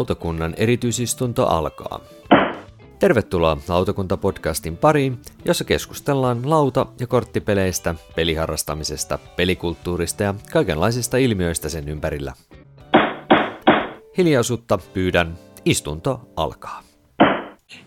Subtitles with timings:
[0.00, 2.00] Lautakunnan erityisistunto alkaa.
[2.98, 12.32] Tervetuloa Lautakunta-podcastin pariin, jossa keskustellaan lauta- ja korttipeleistä, peliharrastamisesta, pelikulttuurista ja kaikenlaisista ilmiöistä sen ympärillä.
[14.18, 16.82] Hiljaisuutta pyydän, istunto alkaa.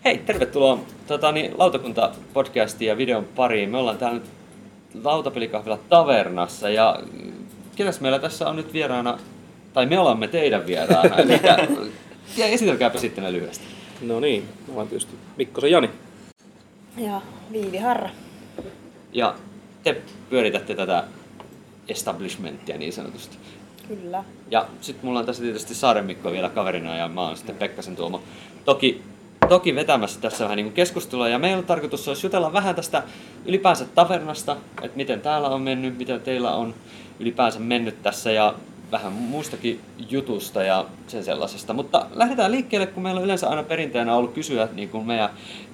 [0.06, 3.70] Hei, tervetuloa tota, niin, Lautakunta-podcastin ja videon pariin.
[3.70, 4.30] Me ollaan täällä nyt
[5.04, 7.00] Lautapelikahvila Tavernassa ja
[7.76, 9.18] ketäs meillä tässä on nyt vieraana,
[9.74, 11.16] tai me olemme teidän vieraana.
[11.22, 11.40] Eli,
[12.38, 13.66] ja esitelkääpä sitten lyhyesti.
[14.02, 15.90] No niin, mä olen tietysti Mikkosen Jani.
[16.98, 18.10] Ja Viivi Harra.
[19.14, 19.36] Ja
[19.84, 21.04] te pyöritätte tätä
[21.88, 23.38] establishmenttia niin sanotusti.
[23.88, 24.24] Kyllä.
[24.52, 27.96] Ja sitten mulla on tässä tietysti Saaren Mikko vielä kaverina ja mä oon sitten Pekkasen
[27.96, 28.24] Tuomo.
[28.66, 29.02] Toki,
[29.50, 33.04] toki vetämässä tässä vähän niin kuin keskustelua ja meillä on tarkoitus olisi jutella vähän tästä
[33.46, 36.74] ylipäänsä tavernasta, että miten täällä on mennyt, miten teillä on
[37.20, 38.56] ylipäänsä mennyt tässä ja
[38.94, 41.74] vähän muustakin jutusta ja sen sellaisesta.
[41.74, 45.30] Mutta lähdetään liikkeelle, kun meillä on yleensä aina perinteenä ollut kysyä niin kuin meidän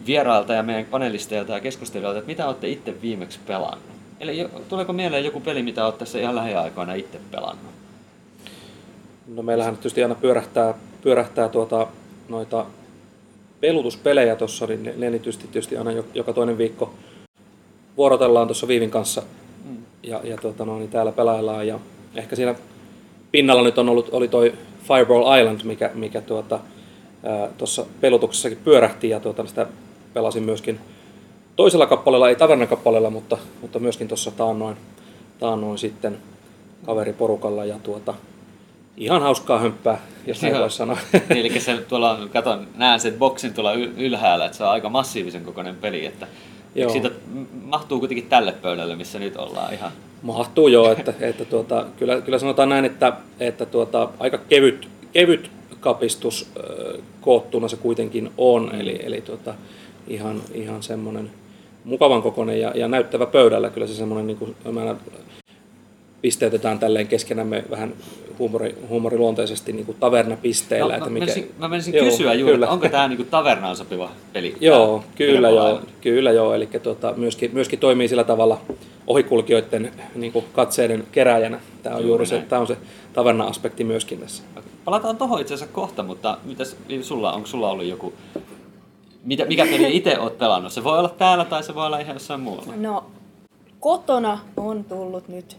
[0.06, 3.90] vierailta ja meidän panelisteilta ja keskustelijoilta, että mitä olette itse viimeksi pelannut.
[4.20, 7.72] Eli tuleeko mieleen joku peli, mitä olette tässä ihan lähiaikoina itse pelannut?
[9.28, 11.88] No meillähän tietysti aina pyörähtää, pyörähtää tuota,
[12.30, 12.66] noita
[13.60, 16.94] pelutuspelejä tuossa, niin ne, ne tietysti, tietysti aina jo- joka toinen viikko
[17.98, 19.24] vuorotellaan tuossa Viivin kanssa
[20.04, 21.80] ja, ja tuota, no, niin täällä pelaillaan ja
[22.16, 22.56] ehkä siinä
[23.32, 26.60] pinnalla nyt on ollut, oli toi Fireball Island, mikä, mikä tuota,
[27.58, 29.68] tuossa pelutuksessakin pyörähti ja tuota, sitä
[30.14, 30.80] pelasin myöskin
[31.56, 34.78] toisella kappaleella, ei tavernakappaleella, mutta, mutta myöskin tuossa taannoin,
[35.40, 36.18] taannoin sitten
[36.86, 38.14] kaveriporukalla ja tuota,
[38.98, 40.98] ihan hauskaa hömppää, jos näin voisi sanoa.
[41.30, 44.70] Niin, eli se tuolla on, katon, näen sen boksin tuolla yl- ylhäällä, että se on
[44.70, 46.28] aika massiivisen kokoinen peli, että
[46.76, 46.92] Joo.
[46.92, 47.12] Siitä
[47.64, 49.92] mahtuu kuitenkin tälle pöydälle, missä nyt ollaan ihan.
[50.22, 55.52] Mahtuu joo, että, että tuota, kyllä, kyllä sanotaan näin, että, että tuota, aika kevyt, kevyt
[55.80, 56.52] kapistus
[57.22, 58.80] koottuna se kuitenkin on, mm.
[58.80, 59.54] eli, eli tuota,
[60.08, 61.32] ihan, ihan semmoinen
[61.84, 63.70] mukavan kokoinen ja, ja näyttävä pöydällä.
[63.70, 64.96] Kyllä se semmoinen, niin kuin, aina
[66.22, 67.94] pisteytetään tälleen keskenämme vähän
[68.40, 70.94] huumori, huumoriluonteisesti niin kuin tavernapisteillä.
[70.94, 72.66] No, että mä, mikä, menisin, mä menisin Joo, kysyä juuri, kyllä.
[72.66, 74.56] että onko tämä niinku tavernaan sopiva peli?
[74.62, 76.54] Joo, tää kyllä joo, kyllä joo.
[76.54, 78.62] Eli tuota, myöskin, myöskin toimii sillä tavalla
[79.08, 81.60] ohikulkijoiden niin kuin katseiden keräjänä.
[81.84, 82.48] Tämä on Juuri juuri se, näin.
[82.50, 82.78] tämä on se
[83.14, 84.44] taverna-aspekti myöskin tässä.
[84.86, 88.14] Palataan tuohon itse asiassa kohta, mutta mitäs sulla, onko sulla ollut joku,
[89.24, 90.74] mitä, mikä peli itse oot pelannut?
[90.74, 92.74] Se voi olla täällä tai se voi olla ihan jossain muualla.
[92.76, 93.06] No,
[93.80, 95.58] kotona on tullut nyt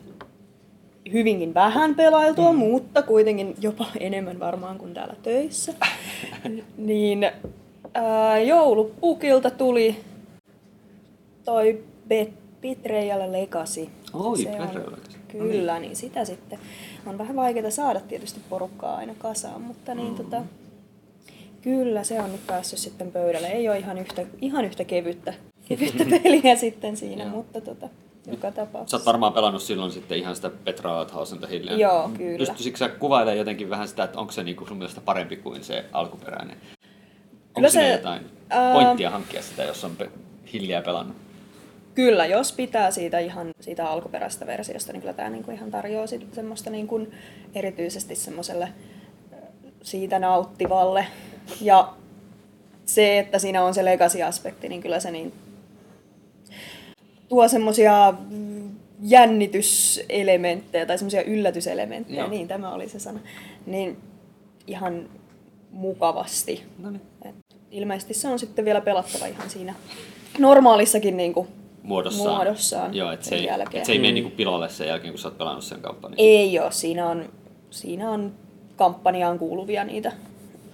[1.12, 2.58] hyvinkin vähän pelailtua, mm.
[2.58, 5.74] mutta kuitenkin jopa enemmän varmaan kuin täällä töissä.
[6.76, 7.30] niin
[7.94, 9.96] ää, joulupukilta tuli
[11.44, 12.40] toi Bet-
[13.30, 13.88] Legacy.
[14.12, 15.18] Oi, Se on, Legacy.
[15.28, 16.58] Kyllä, niin sitä sitten
[17.06, 20.42] on vähän vaikeaa saada tietysti porukkaa aina kasaan, mutta niin tota,
[21.62, 23.48] Kyllä, se on nyt päässyt sitten pöydälle.
[23.48, 25.34] Ei ole ihan yhtä, ihan yhtä kevyttä,
[25.68, 27.88] kevyttä peliä sitten siinä, mutta tota,
[28.30, 28.96] joka Sä tapauksessa.
[28.96, 31.76] oot varmaan pelannut silloin sitten ihan sitä Petra Althausen hiljaa.
[31.78, 32.38] Joo, kyllä.
[32.38, 35.84] Pystyisikö sä kuvailemaan jotenkin vähän sitä, että onko se niinku sun mielestä parempi kuin se
[35.92, 36.56] alkuperäinen?
[36.56, 40.10] Onko Kyllä siinä se- jotain ää- pointtia hankkia sitä, jos on pe-
[40.52, 41.16] hiljaa pelannut?
[41.94, 46.34] Kyllä, jos pitää siitä ihan siitä alkuperäisestä versiosta, niin kyllä tämä niinku ihan tarjoaa sit
[46.34, 47.06] semmoista niinku
[47.54, 48.68] erityisesti semmoiselle
[49.82, 51.06] siitä nauttivalle.
[51.60, 51.92] Ja
[52.86, 55.32] se, että siinä on se legacy-aspekti, niin kyllä se niin
[57.30, 58.70] tuo semmoisia mm,
[59.02, 62.28] jännityselementtejä tai semmoisia yllätyselementtejä, Joo.
[62.30, 63.20] niin tämä oli se sana,
[63.66, 63.96] niin
[64.66, 65.08] ihan
[65.70, 66.62] mukavasti.
[66.78, 67.02] No niin.
[67.24, 67.34] Et
[67.70, 69.74] ilmeisesti se on sitten vielä pelattava ihan siinä
[70.38, 71.48] normaalissakin niin kuin
[71.82, 72.34] Muodossaan.
[72.36, 73.80] Muodossaan Joo, että se, ei, jälkeen.
[73.80, 74.14] et se ei mene Mm.
[74.14, 76.14] niinku pilalle sen jälkeen, kun sä oot pelannut sen kampanjan.
[76.18, 77.32] Ei ole, siinä on,
[77.70, 78.32] siinä on
[78.76, 80.12] kampanjaan kuuluvia niitä,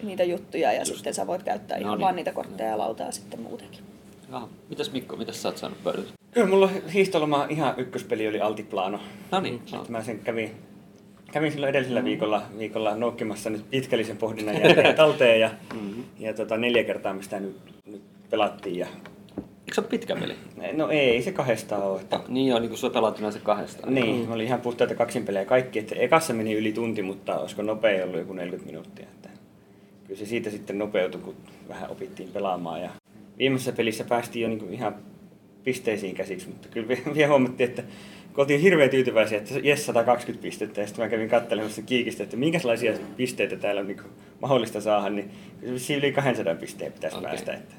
[0.03, 2.05] niitä juttuja ja sitten sä voit käyttää No ihan niin.
[2.05, 3.81] vaan niitä kortteja ja lautaa sitten muutenkin.
[4.33, 4.49] Jaha.
[4.69, 6.09] Mitäs Mikko, mitäs sä oot saanut pöydälle?
[6.37, 9.01] Kyllä mulla hiihtoloma ihan ykköspeli oli Altiplano.
[9.31, 9.61] No niin.
[9.75, 10.51] Että mä sen kävin,
[11.33, 16.05] kävin silloin edellisellä viikolla, viikolla noukkimassa nyt pitkällisen pohdinnan jälkeen talteen ja, Mm-hmm.
[16.19, 17.57] ja tota, neljä kertaa me sitä nyt,
[17.87, 18.77] nyt pelattiin.
[18.79, 18.87] Ja,
[19.37, 20.35] Eikö se ole pitkä peli?
[20.73, 22.01] no ei se kahdesta ole.
[22.01, 23.91] Että, Niin joo, niin kuin sä pelat yleensä kahdesta.
[23.91, 25.79] niin, mä olin ihan puhtaita kaksinpelejä kaikki.
[25.79, 29.07] Että ekassa meni yli tunti, mutta olisiko nopea ollut joku 40 minuuttia.
[29.15, 29.29] Että,
[30.07, 31.35] kyllä se siitä sitten nopeutui, kun
[31.69, 32.83] vähän opittiin pelaamaan.
[32.83, 32.91] Ja
[33.39, 34.95] viimeisessä pelissä päästiin jo niin ihan
[35.67, 37.83] pisteisiin käsiksi, mutta kyllä vie- vielä huomattiin, että
[38.35, 42.37] kun oltiin hirveän tyytyväisiä, että jes 120 pistettä, ja sitten mä kävin katselemassa kiikistä, että
[42.37, 44.01] minkälaisia pisteitä täällä on niin
[44.41, 45.31] mahdollista saada, niin
[45.97, 47.31] yli 200 pisteen pitäisi okay.
[47.31, 47.55] päästä.
[47.55, 47.75] Että.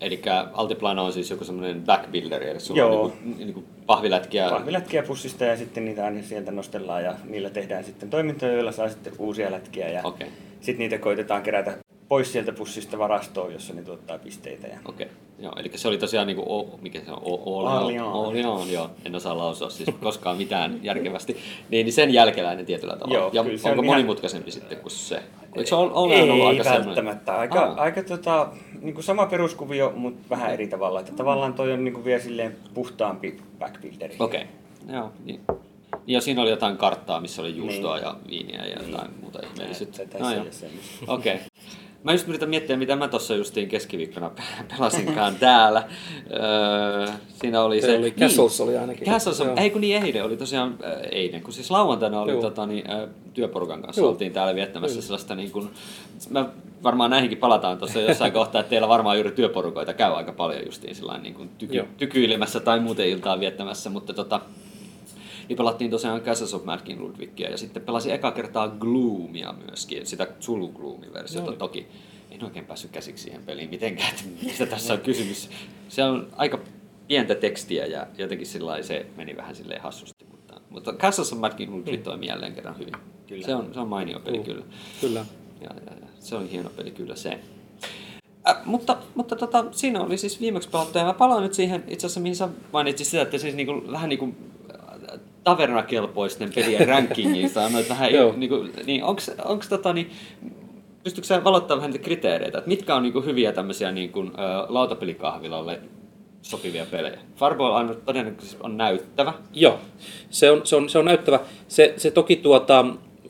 [0.00, 3.02] Eli Altiplano on siis joku semmoinen backbuilder, eli sulla Joo.
[3.02, 4.50] on niinku, niinku pahvilätkiä.
[4.50, 8.88] Pahvilätkiä pussista ja sitten niitä aina sieltä nostellaan ja niillä tehdään sitten toimintoja, joilla saa
[8.88, 10.28] sitten uusia lätkiä ja Okei.
[10.60, 11.78] sitten niitä koitetaan kerätä
[12.10, 14.66] pois sieltä pussista varastoon, jossa ne tuottaa pisteitä.
[14.66, 14.78] Ja...
[14.84, 15.06] Okei,
[15.38, 18.02] joo, eli se oli tosiaan niinku, o, mikä se on, o, Orleans.
[18.14, 21.36] Orleans, joo, en osaa lausua siis koskaan mitään järkevästi,
[21.68, 23.14] niin, niin sen jälkeläinen tietyllä tavalla.
[23.18, 25.22] Joo, ja kyllä se onko on ihan- monimutkaisempi sitten kuin se?
[25.56, 25.96] Eikö se Orleans
[26.30, 27.38] ollut Ei aika välttämättä.
[27.38, 27.74] Aika, Aa.
[27.80, 28.48] aika tota,
[28.80, 31.00] niin kuin sama peruskuvio, mutta vähän eri tavalla.
[31.00, 34.16] Että tavallaan toi on niin kuin vielä silleen puhtaampi backbuilderi.
[34.18, 34.44] Okei,
[34.92, 35.40] joo, niin.
[36.06, 38.04] Ja siinä oli jotain karttaa, missä oli juustoa Niin.
[38.04, 40.02] ja viiniä ja jotain muuta ihmeellistä.
[40.02, 41.40] Että No tässä ei
[42.02, 44.30] Mä just yritän miettiä, mitä mä tuossa justiin keskiviikkona
[44.68, 45.88] pelasinkaan täällä.
[46.32, 47.06] Öö,
[47.40, 47.86] siinä oli se...
[47.86, 49.06] Se oli Castles oli ainakin.
[49.06, 49.54] Castles, Joo.
[49.56, 52.40] ei kun niin eilen oli tosiaan, äh, eilen, kun siis lauantaina oli Joo.
[52.40, 54.10] tota, niin, äh, työporukan kanssa, Joo.
[54.10, 55.06] oltiin täällä viettämässä Kyllä.
[55.06, 55.70] sellaista niin kuin,
[56.30, 56.48] mä
[56.82, 60.94] varmaan näihinkin palataan tuossa jossain kohtaa, että teillä varmaan juuri työporukoita käy aika paljon justiin
[60.94, 61.86] sillain niin kuin tyky, Joo.
[61.98, 64.40] tykyilemässä tai muuten iltaa viettämässä, mutta tota,
[65.50, 70.26] niin pelattiin tosiaan Castles of Madkin Ludwigia ja sitten pelasin eka kertaa Gloomia myöskin, sitä
[70.40, 71.56] Zulu Gloomin versiota Joo.
[71.56, 71.86] toki.
[72.30, 75.50] En oikein päässyt käsiksi siihen peliin mitenkään, että mistä tässä on kysymys.
[75.88, 76.58] Se on aika
[77.08, 80.24] pientä tekstiä ja jotenkin sillä se meni vähän silleen hassusti.
[80.30, 82.94] Mutta, mutta Castles of Madkin Ludwig toimi jälleen kerran hyvin.
[83.26, 83.46] Kyllä.
[83.46, 84.44] Se on, se on mainio peli Juu.
[84.44, 84.64] kyllä.
[85.00, 85.24] Kyllä.
[85.60, 87.40] Ja, ja, ja, se oli hieno peli kyllä se.
[88.48, 92.06] Äh, mutta mutta tota, siinä oli siis viimeksi pelattu, ja mä palaan nyt siihen itse
[92.06, 94.36] asiassa, mihin sä mainitsit sitä, että siis niinku, vähän niin kuin
[95.44, 98.34] tavernakelpoisten pelien rankingista, annoit vähän, Joo.
[98.36, 100.10] niinku, niin onks, onks tota, niin,
[101.04, 104.26] pystytkö sä valottaa vähän niitä kriteereitä, että mitkä on niinku hyviä tämmöisiä niinku, ö,
[104.68, 105.80] lautapelikahvilalle
[106.42, 107.18] sopivia pelejä?
[107.36, 109.32] Fireball aina todennäköisesti on näyttävä.
[109.52, 109.78] Joo,
[110.30, 111.40] se on, se on, se on näyttävä.
[111.68, 112.86] Se, se toki tuota,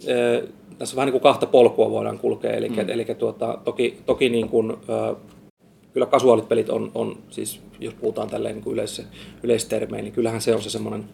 [0.08, 0.48] ö,
[0.78, 2.88] tässä vähän niin kuin kahta polkua voidaan kulkea, eli, mm.
[2.88, 5.16] eli tuota, toki, toki niin kuin, ö,
[5.92, 9.02] kyllä kasuaalit pelit on, on, siis jos puhutaan tälleen niin kuin yleis,
[9.42, 11.04] yleistermein, niin kyllähän se on se semmoinen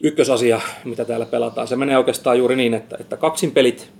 [0.00, 1.68] ykkösasia, mitä täällä pelataan.
[1.68, 3.90] Se menee oikeastaan juuri niin, että, että kaksin pelit,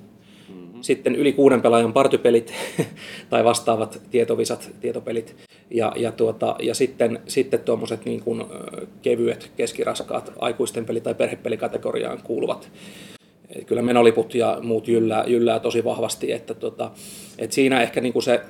[0.49, 0.83] mm-hmm.
[0.83, 2.55] sitten yli kuuden pelaajan partypelit
[3.31, 5.37] tai vastaavat tietovisat, tietopelit.
[5.71, 8.45] Ja, ja, tuota, ja sitten, sitten tuommoiset niin kuin,
[9.03, 12.71] kevyet, keskiraskaat aikuisten peli- tai perhepelikategoriaan kuuluvat.
[13.67, 16.91] Kyllä menoliput ja muut jyllää, jyllää tosi vahvasti, että tota,
[17.39, 18.41] et siinä ehkä niin kuin se,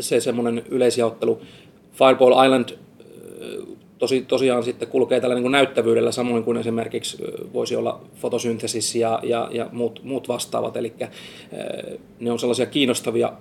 [0.00, 1.40] se semmoinen yleisjaottelu.
[1.92, 2.68] Fireball Island
[3.98, 7.18] tosi, tosiaan sitten kulkee tällä niin kuin näyttävyydellä, samoin kuin esimerkiksi
[7.52, 10.76] voisi olla fotosyntesis ja, ja, ja muut, muut vastaavat.
[10.76, 10.92] Eli
[12.20, 13.32] ne on sellaisia kiinnostavia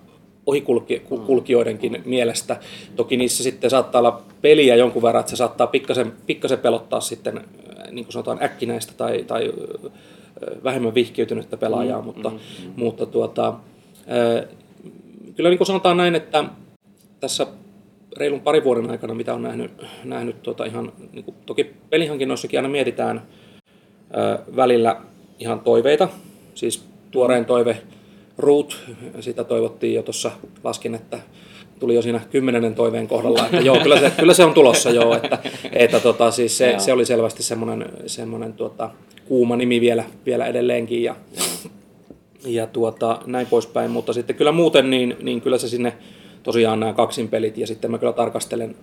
[0.46, 2.60] ohikulkijoidenkin mielestä.
[2.96, 7.42] Toki niissä sitten saattaa olla peliä jonkun verran, että se saattaa pikkasen, pikkasen pelottaa sitten,
[7.92, 9.54] niin kuin sanotaan, äkkinäistä tai, tai
[10.64, 12.74] vähemmän vihkiytynyttä pelaajaa, mm, mutta, mm, mm.
[12.76, 13.54] mutta tuota,
[15.36, 16.44] kyllä niin kuin sanotaan näin, että
[17.20, 17.48] tässä
[18.18, 19.72] reilun parin vuoden aikana, mitä on nähnyt,
[20.04, 23.22] nähnyt tuota ihan, niin kuin, toki pelihankinnoissakin aina mietitään
[24.18, 25.02] ö, välillä
[25.40, 26.10] ihan toiveita,
[26.56, 27.78] siis tuoreen toive
[28.38, 28.78] Root,
[29.20, 30.32] sitä toivottiin jo tuossa,
[30.64, 31.20] laskin, että
[31.80, 35.16] tuli jo siinä kymmenennen toiveen kohdalla, että joo, kyllä se, kyllä se on tulossa joo,
[35.16, 35.38] että,
[35.72, 38.90] että tota, siis se, se oli selvästi semmoinen, semmoinen tuota,
[39.28, 41.16] kuuma nimi vielä, vielä edelleenkin ja,
[42.46, 45.94] ja tuota, näin poispäin, mutta sitten kyllä muuten niin, niin kyllä se sinne
[46.44, 48.76] tosiaan nämä kaksin pelit ja sitten mä kyllä tarkastelen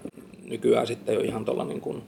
[0.48, 2.02] nykyään sitten jo ihan tuolla niin kuin,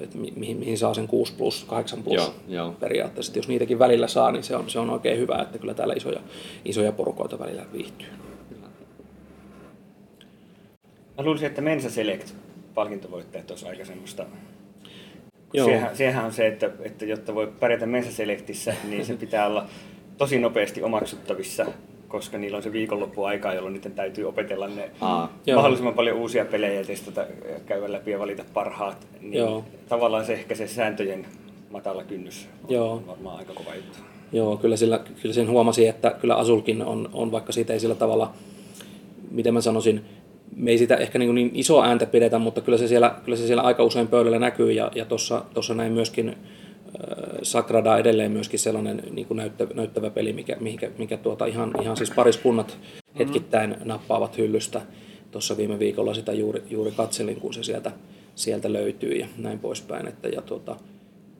[0.00, 2.72] että mi- mihin, mihin saa sen 6 plus, 8 plus Joo, joo.
[2.80, 3.30] periaatteessa.
[3.30, 5.94] Että jos niitäkin välillä saa, niin se on, se on oikein hyvä, että kyllä täällä
[5.94, 6.20] isoja,
[6.64, 8.08] isoja porukoita välillä viihtyy.
[11.18, 12.34] Mä luulisin, että Mensa Select
[12.74, 14.26] palkintovoittajat olisi aika semmoista.
[15.52, 15.66] Joo.
[15.66, 19.66] Sehän, sehän on se, että, että jotta voi pärjätä Mensa Selectissä, niin se pitää olla
[20.18, 21.66] tosi nopeasti omaksuttavissa,
[22.08, 25.56] koska niillä on se viikonloppuaika, jolloin niiden täytyy opetella ne Aa, Joo.
[25.56, 29.06] mahdollisimman paljon uusia pelejä ja testata, ja käydä läpi ja valita parhaat.
[29.20, 29.64] Niin Joo.
[29.88, 31.26] Tavallaan se ehkä se sääntöjen
[31.70, 33.02] matala kynnys on Joo.
[33.06, 33.98] varmaan aika kova juttu.
[34.32, 37.94] Joo, kyllä, sillä, kyllä sen huomasi, että kyllä Asulkin on, on vaikka siitä ei sillä
[37.94, 38.32] tavalla,
[39.30, 40.04] miten mä sanoisin,
[40.56, 43.46] me ei sitä ehkä niin, niin isoa ääntä pidetä, mutta kyllä se siellä, kyllä se
[43.46, 45.04] siellä aika usein pöydällä näkyy ja, ja
[45.54, 46.36] tuossa näin myöskin
[47.42, 51.96] Sagrada edelleen myöskin sellainen niin kuin näyttävä, näyttävä peli, mikä, mikä, mikä tuota ihan, ihan
[51.96, 52.78] siis pariskunnat
[53.18, 54.80] hetkittäin nappaavat hyllystä.
[55.30, 57.92] Tuossa viime viikolla sitä juuri, juuri katselin, kun se sieltä,
[58.34, 60.06] sieltä löytyy ja näin poispäin.
[60.06, 60.76] Että, ja tuota,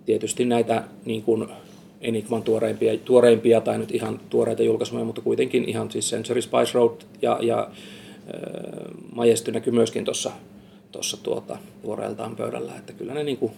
[0.06, 1.48] tietysti näitä niin kuin
[2.00, 7.00] Enigman tuoreimpia, tuoreimpia tai nyt ihan tuoreita julkaisuja, mutta kuitenkin ihan siis Century Spice Road
[7.22, 7.70] ja, ja äh,
[9.14, 10.32] Majesty näkyy myöskin tuossa
[10.92, 13.52] tuossa tuota, tuoreeltaan pöydällä, että kyllä ne niin kuin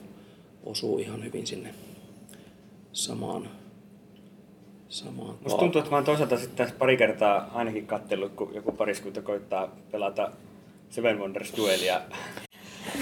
[0.65, 1.75] osuu ihan hyvin sinne
[2.93, 3.49] samaan,
[4.89, 8.73] samaan Musta tuntuu, että mä oon toisaalta sitten tässä pari kertaa ainakin kattellut, kun joku
[8.73, 10.31] pariskunta koittaa pelata
[10.91, 12.01] Seven Wonders Duelia.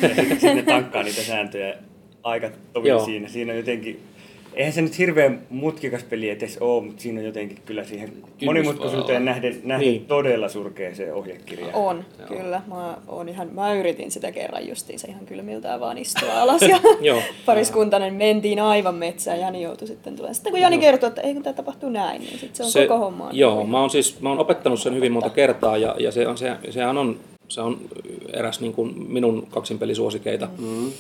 [0.03, 0.09] Ja
[0.41, 1.77] sitten tankkaa niitä sääntöjä
[2.23, 3.29] aika tovin siinä.
[3.29, 4.01] Siinä jotenkin,
[4.57, 8.13] eihän se nyt hirveän mutkikas peli edes ole, mutta siinä on jotenkin kyllä siihen
[8.45, 10.05] monimutkaisuuteen nähden, nähden Niin.
[10.05, 11.67] todella surkea se ohjekirja.
[11.73, 12.63] On, kyllä.
[12.67, 17.23] Mä, oon ihan, mä yritin sitä kerran justiinsa ihan kylmiltään vaan istua alas ja Joo.
[17.47, 19.41] pariskuntainen mentiin aivan metsään.
[19.41, 20.35] Jani joutui sitten tulemaan.
[20.35, 23.05] Sitten kun Jani kertoi, että ei kun tämä tapahtuu näin, niin sitten se on koko
[23.05, 23.25] homma.
[23.25, 26.29] on Joo, mä oon siis mä oon opettanut sen hyvin monta kertaa ja, ja se
[26.29, 27.81] on, se, sehän on, se on
[28.33, 30.93] eräs niin kuin minun kaksinpelisuosikeita mm.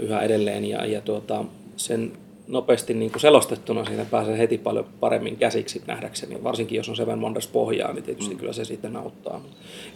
[0.00, 1.44] yhä edelleen ja, ja tuota,
[1.76, 2.12] sen
[2.48, 6.44] nopeasti niin kuin selostettuna siitä pääsee heti paljon paremmin käsiksi nähdäkseni.
[6.44, 8.38] Varsinkin jos on Seven Wonders pohjaa, niin tietysti mm.
[8.38, 9.40] kyllä se sitten auttaa.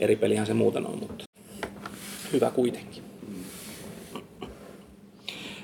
[0.01, 1.25] Eri pelihän se muuten on, mutta
[2.33, 3.03] hyvä kuitenkin.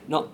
[0.08, 0.28] No,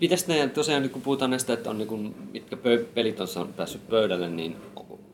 [0.00, 3.88] mitäs ne tosiaan, kun puhutaan näistä, että on niin kuin, mitkä pö- pelit on päässyt
[3.88, 4.56] pöydälle, niin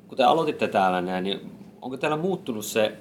[0.09, 1.41] kun te aloititte täällä näin, niin
[1.83, 2.93] onko teillä muuttunut se,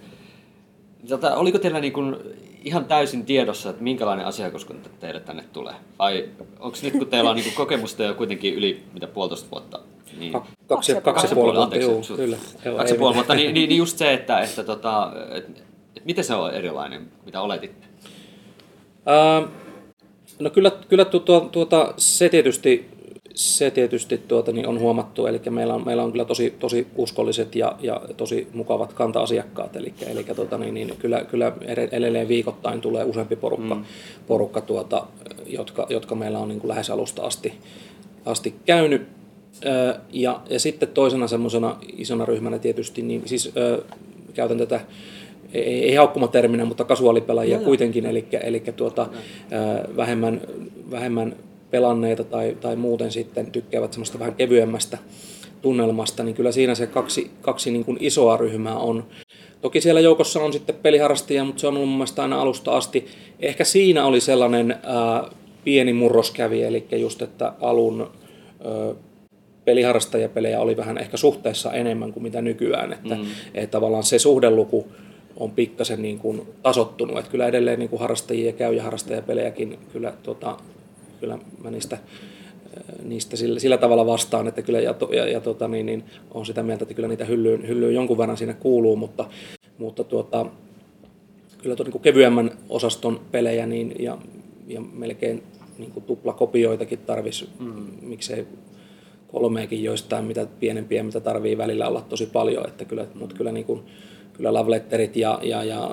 [1.35, 2.15] oliko teillä niin kuin
[2.63, 5.73] ihan täysin tiedossa, että minkälainen asiakaskunta teille tänne tulee?
[5.99, 9.79] Vai onko nyt, kun teillä on niin kuin kokemusta jo kuitenkin yli mitä puolitoista vuotta,
[10.19, 12.37] niin Ka- kaksi, ja- kaksi ja puoli vuotta, joo, kyllä.
[12.65, 15.51] Joo, Kaksi ja puoli vuotta, niin, niin, niin just se, että, että, tota, että,
[15.95, 17.87] että miten se on erilainen, mitä oletitte?
[19.05, 19.47] Ää,
[20.39, 22.89] no kyllä, kyllä tu, tuo, tuota, se tietysti,
[23.37, 27.55] se tietysti tuota, niin on huomattu, eli meillä on, meillä on kyllä tosi, tosi uskolliset
[27.55, 32.81] ja, ja tosi mukavat kanta-asiakkaat, eli, eli tuota, niin, niin, kyllä, kyllä ed- edelleen viikoittain
[32.81, 33.83] tulee useampi porukka, mm.
[34.27, 35.07] porukka tuota,
[35.45, 37.53] jotka, jotka meillä on niin kuin lähes alusta asti,
[38.25, 39.07] asti käynyt.
[39.65, 43.83] Ö, Ja, ja sitten toisena semmoisena isona ryhmänä tietysti, niin siis ö,
[44.33, 44.79] käytän tätä
[45.53, 49.07] ei, ei haukkumaterminä, mutta kasuaalipelaajia kuitenkin, eli, eli tuota,
[49.51, 50.41] ö, vähemmän,
[50.91, 51.35] vähemmän
[51.71, 54.97] pelanneita tai, tai muuten sitten tykkäävät semmoista vähän kevyemmästä
[55.61, 59.03] tunnelmasta, niin kyllä siinä se kaksi, kaksi niin kuin isoa ryhmää on.
[59.61, 63.05] Toki siellä joukossa on sitten peliharrastajia, mutta se on ollut mun mielestä aina alusta asti.
[63.39, 65.29] Ehkä siinä oli sellainen ää,
[65.63, 68.11] pieni murros kävi, eli just, että alun
[68.65, 68.95] ö,
[69.65, 73.25] peliharrastajapelejä oli vähän ehkä suhteessa enemmän kuin mitä nykyään, että, mm.
[73.53, 74.87] että tavallaan se suhdeluku
[75.37, 80.13] on pikkasen niin kuin tasottunut, että kyllä edelleen niin kuin harrastajia käy ja harrastajapelejäkin kyllä,
[80.23, 80.57] tota,
[81.19, 81.97] kyllä mä niistä
[83.03, 86.63] niistä sillä, sillä tavalla vastaan, että kyllä ja, ja, ja tota, niin, niin, on sitä
[86.63, 89.25] mieltä, että kyllä niitä hyllyyn, hyllyyn jonkun verran siinä kuuluu, mutta,
[89.77, 90.45] mutta tuota,
[91.61, 94.17] kyllä tuon niin kevyemmän osaston pelejä niin, ja,
[94.67, 95.43] ja melkein
[95.77, 97.87] niin kuin tuplakopioitakin tarvisi, mm.
[98.01, 98.47] miksei
[99.27, 103.65] kolmeekin joistain, mitä pienempiä, mitä tarvii välillä olla tosi paljon, että kyllä, mutta kyllä niin
[103.65, 103.83] kuin,
[104.37, 105.89] kyllä Love Letterit ja, ja, ja,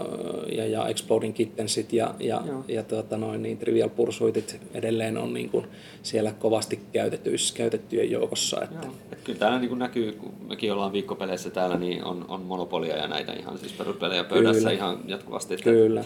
[0.53, 5.51] ja, ja Exploding Kittensit ja, ja, ja tuota noin, niin Trivial Pursuitit edelleen on niin
[5.51, 5.67] kuin
[6.03, 8.63] siellä kovasti käytetyissä, käytettyjen joukossa.
[8.63, 12.97] Että, Et kyllä täällä niin näkyy, kun mekin ollaan viikkopeleissä täällä, niin on, on monopolia
[12.97, 14.73] ja näitä ihan siis peruspelejä pöydässä Kyllä.
[14.73, 15.55] ihan jatkuvasti.
[15.55, 16.05] Että, Kyllä.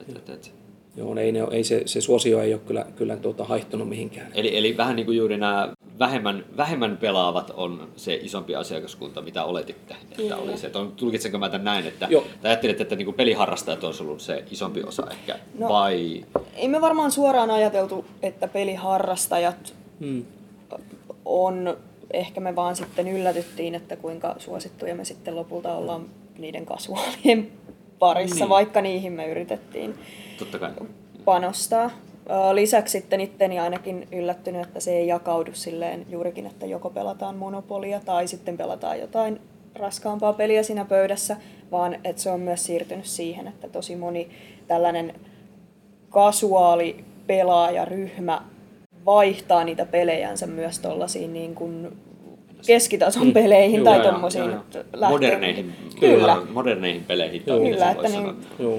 [0.00, 0.52] Et, et, et.
[0.98, 4.30] Joo, ei, ne, ole- ei se, se suosio ei ole kyllä, kyllä tuota, haihtunut mihinkään.
[4.34, 9.44] Eli, eli vähän niin kuin juuri nämä vähemmän, vähemmän pelaavat on se isompi asiakaskunta, mitä
[9.44, 10.66] oletitte, että oli se.
[10.66, 12.24] Että on- Tulkitsenko mä tämän näin, että Joo.
[12.42, 15.68] tai ajattelet, että niin kuin peliharrastajat olisi ollut se isompi osa ehkä, No.
[15.68, 16.24] vai
[16.56, 20.24] Ei me varmaan suoraan ajateltu, että peliharrastajat Hmm.
[21.24, 21.76] on,
[22.12, 26.06] ehkä me vaan sitten yllätyttiin, että kuinka suosittuja me sitten lopulta ollaan
[26.38, 27.48] niiden kasuaalien
[27.98, 28.48] parissa, Niin.
[28.48, 29.94] vaikka niihin me yritettiin
[30.38, 30.70] totta kai?
[31.24, 31.90] panostaa.
[32.52, 38.00] Lisäksi sitten itteni ainakin yllättynyt, että se ei jakaudu silleen juurikin, että joko pelataan monopolia
[38.00, 39.40] tai sitten pelataan jotain
[39.74, 41.36] raskaampaa peliä siinä pöydässä,
[41.70, 44.28] vaan että se on myös siirtynyt siihen, että tosi moni
[44.66, 45.14] tällainen
[46.10, 48.42] kasuaali pelaajaryhmä
[49.06, 51.96] vaihtaa niitä pelejänsä myös tuollaisiin niin kuin
[52.66, 54.50] keskitason peleihin tai tuommoisiin.
[55.08, 56.36] Moderneihin, Kyllä.
[56.52, 57.42] moderneihin peleihin.
[57.42, 58.34] tai Kyllä, että, niin,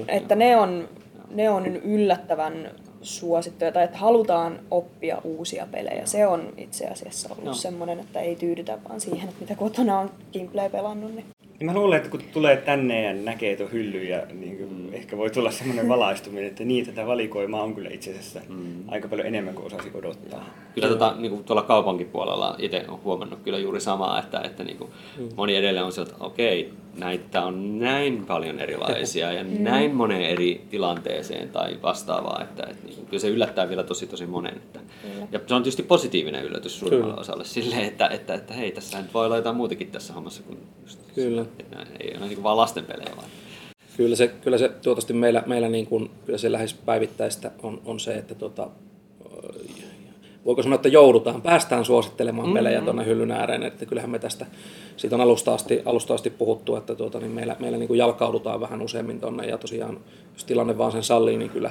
[0.08, 0.88] että ne, on,
[1.30, 2.70] ne on yllättävän
[3.02, 6.06] suosittuja, tai että halutaan oppia uusia pelejä.
[6.06, 10.10] Se on itse asiassa ollut semmoinen, että ei tyydytä vaan siihen, että mitä kotona on
[10.32, 11.14] gameplay pelannut.
[11.14, 11.26] Niin.
[11.60, 15.16] Niin mä luulen, että kun tulee tänne ja näkee tuon hyllyn ja niin kuin ehkä
[15.16, 18.88] voi tulla semmoinen valaistuminen, että niin, tätä valikoimaa on kyllä itse asiassa Mm.
[18.88, 20.44] aika paljon enemmän kuin osasi odottaa.
[20.74, 24.64] Kyllä tota, niin kuin tuolla kaupankin puolella itse olen huomannut kyllä juuri samaa, että, että
[24.64, 24.90] niin kuin
[25.36, 30.66] moni edelleen on se, että okei, näitä on näin paljon erilaisia ja näin moneen eri
[30.70, 34.56] tilanteeseen tai vastaavaa, että, että niin kyllä se yllättää vielä tosi tosi monen.
[34.56, 34.80] Että,
[35.32, 39.14] ja se on tietysti positiivinen yllätys suurimmalle osalle silleen, että, että, että hei, tässä nyt
[39.14, 41.42] voi olla jotain muutakin tässä hommassa kuin just, Kyllä.
[41.42, 43.28] että nämä ei ole niin kuin vaan lasten pelejä vaan.
[43.96, 48.00] Kyllä se, kyllä se tuotasti meillä, meillä niin kuin, kyllä se lähes päivittäistä on, on
[48.00, 48.68] se, että tota,
[50.44, 52.54] voiko sanoa, että joudutaan, päästään suosittelemaan mm-hmm.
[52.54, 54.46] pelejä tuonne hyllyn ääreen, että kyllähän me tästä,
[54.96, 58.60] siitä on alusta asti, alusta asti puhuttu, että tuota, niin meillä, meillä niin kuin jalkaudutaan
[58.60, 60.00] vähän useammin tuonne ja tosiaan,
[60.34, 61.70] jos tilanne vaan sen sallii, niin kyllä,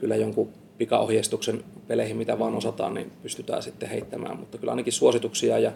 [0.00, 4.36] kyllä jonkun pikaohjeistuksen peleihin, mitä vaan osataan, niin pystytään sitten heittämään.
[4.36, 5.72] Mutta kyllä ainakin suosituksia ja,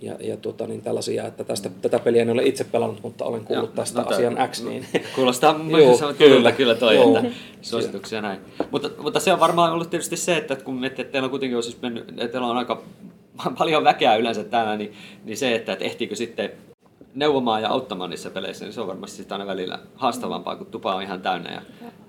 [0.00, 3.44] ja, ja tuota, niin tällaisia, että tästä, tätä peliä en ole itse pelannut, mutta olen
[3.44, 4.62] kuullut Joo, tästä no asian X.
[4.64, 4.86] Niin.
[5.16, 6.14] Kuulostaa Joo, kyllä.
[6.14, 7.18] kyllä, kyllä toi, Joo.
[7.18, 7.30] että
[7.62, 8.40] suosituksia näin.
[8.70, 11.62] Mutta, mutta se on varmaan ollut tietysti se, että kun miettii, että teillä on kuitenkin
[11.62, 12.82] siis mennyt, että teillä on aika
[13.58, 14.92] paljon väkeä yleensä täällä, niin,
[15.24, 16.50] niin se, että, että ehtiikö sitten
[17.14, 20.94] neuvomaan ja auttamaan niissä peleissä, niin se on varmasti sitten aina välillä haastavampaa, kun tupa
[20.94, 21.52] on ihan täynnä.
[21.52, 21.62] Ja,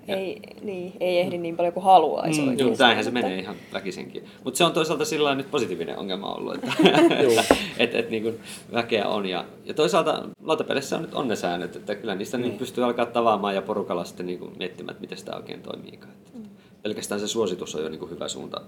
[0.08, 2.58] Ei, niin, ei ehdi niin paljon kuin haluaisi Mm.
[2.58, 4.24] Joo, näinhän se mutta- menee ihan väkisinkin.
[4.44, 6.72] Mutta se on toisaalta sillä nyt positiivinen ongelma ollut, että
[7.78, 8.40] et, et, niin
[8.72, 9.26] väkeä on.
[9.26, 12.58] Ja, ja toisaalta lautapeleissä on nyt on ne säännöt, että kyllä niistä niin.
[12.58, 15.98] pystyy alkaa tavaamaan ja porukalla sitten niin kuin miettimään, että miten sitä oikein toimii.
[16.34, 16.42] Mm.
[16.82, 18.60] Pelkästään se suositus on jo niin kuin hyvä suunta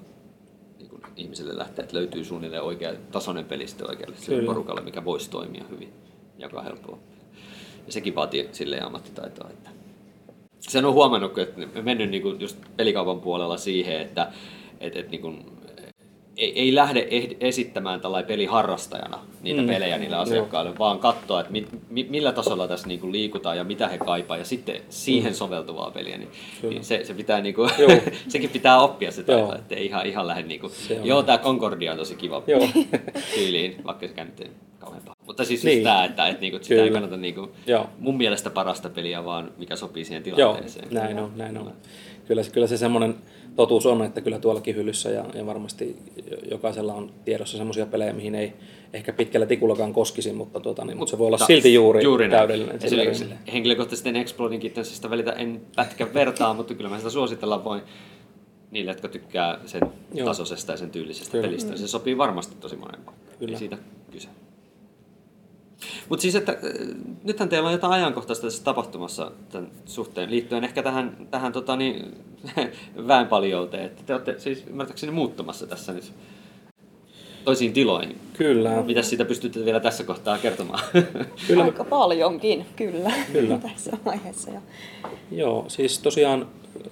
[0.78, 5.04] niin kuin ihmisille lähteä, että löytyy suunnilleen oikea tasoinen peli sitten oikealle sille porukalle, mikä
[5.04, 5.92] voisi toimia hyvin
[6.38, 7.18] ja joka on helppo oppia.
[7.86, 9.70] Ja sekin vaatii silleen ammattitaitoa, että
[10.68, 14.33] sen on huomannut, että me mennyt niinku just pelikaupan puolella siihen, että
[14.80, 15.35] et, et niinku,
[16.36, 19.66] ei, ei lähde ehd- esittämään tällainen peliharrastajana niitä Mm.
[19.68, 23.88] pelejä niille asiakkaille, vaan katsoa, että mi, mi, millä tasolla tässä niinku liikutaan ja mitä
[23.88, 25.36] he kaipaa, ja sitten siihen Mm.
[25.36, 26.18] soveltuvaa peliä.
[26.18, 26.74] Niin, Kyllä.
[26.74, 27.90] niin se, se pitää niinku, Joo.
[28.28, 29.38] sekin pitää oppia se Joo.
[29.40, 30.70] taito, että ei ihan, ihan lähde niinku,
[31.04, 32.68] joo, tämä Concordia on tosi kiva Joo.
[33.34, 35.16] tyyliin, vaikka se nyt ei kauhean paha.
[35.26, 35.74] Mutta siis Niin.
[35.74, 35.84] niin.
[35.84, 36.92] tämä, että, että niinku, sitä ei Kyllä.
[36.92, 37.86] kannata niinku, Joo.
[37.98, 40.88] mun mielestä parasta peliä, vaan mikä sopii siihen Joo, tilanteeseen.
[40.90, 41.72] näin on, näin on.
[42.26, 43.14] Kyllä, se- kyllä se semmoinen
[43.56, 45.96] totuus on, että kyllä tuollakin hyllyssä ja, ja varmasti
[46.50, 48.52] jokaisella on tiedossa semmoisia pelejä, mihin ei
[48.92, 52.78] ehkä pitkällä tikullakaan koskisi, mutta, tuota, niin, mutta se voi olla silti juuri, juuri täydellinen.
[52.82, 57.82] Esimerkiksi henkilökohtaisesti Exploding Kittensistä välitä en pätkän vertaa, mutta kyllä mä sitä suositella voin
[58.70, 59.82] niille, jotka tykkää sen
[60.14, 60.26] Joo.
[60.26, 61.46] Tasoisesta ja sen tyylisestä Kyllä.
[61.46, 61.76] pelistä.
[61.76, 63.38] Se sopii varmasti tosi monen paikkaan.
[63.38, 63.52] Kyllä.
[63.52, 63.78] Ei siitä.
[66.08, 66.58] Mutta siis, että äh,
[67.24, 72.14] nythän teillä on jotain ajankohtaista tässä tapahtumassa tämän suhteen liittyen ehkä tähän, tähän tota, niin,
[73.08, 73.85] väenpaljouteen.
[73.85, 76.12] Että te olette siis ymmärtääkseni muuttamassa tässä nyt
[77.44, 78.16] toisiin tiloihin.
[78.32, 80.80] Kyllä, Mitä siitä pystytte vielä tässä kohtaa kertomaan?
[81.46, 81.64] kyllä.
[81.64, 83.12] Aika paljonkin, kyllä.
[83.32, 83.59] Kyllä.
[83.72, 84.61] Tässä vaiheessa jo.
[85.30, 86.88] Joo, siis tosiaan ö,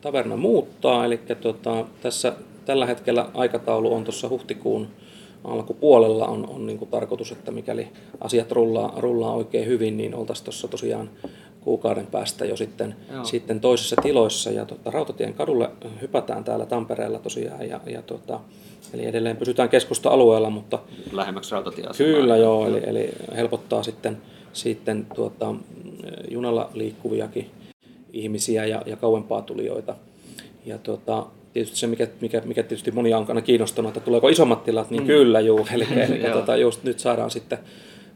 [0.00, 2.32] taverna muuttaa, eli tota, tässä
[2.64, 4.88] tällä hetkellä aikataulu on tuossa huhtikuun
[5.44, 7.88] alkupuolella on, on niin kuin tarkoitus, että mikäli
[8.20, 11.10] asiat rullaa, rullaa oikein hyvin, niin oltaisiin tuossa tosiaan
[11.60, 13.24] kuukauden päästä jo sitten, Joo.
[13.24, 14.50] sitten toisissa tiloissa.
[14.50, 15.70] Ja tota, Rautatien kadulle
[16.00, 18.40] hypätään täällä Tampereella tosiaan, ja, ja tota,
[18.94, 20.78] eli edelleen pysytään keskusta-alueella, mutta
[21.12, 22.12] Lähemmäksi rautatieasemaa.
[22.12, 24.16] Kyllä joo, eli, eli helpottaa sitten,
[24.52, 25.54] sitten tuota,
[26.30, 27.50] junalla liikkuviakin
[28.12, 29.94] ihmisiä ja, ja kauempaa tulijoita.
[30.66, 34.64] Ja tuota, tietysti se, mikä, mikä, mikä tietysti monia on aina kiinnostunut, että tuleeko isommat
[34.64, 35.06] tilat, niin mm.
[35.06, 35.66] kyllä juu.
[35.72, 36.32] Eli, eli Joo.
[36.32, 37.58] tuota, just nyt saadaan sitten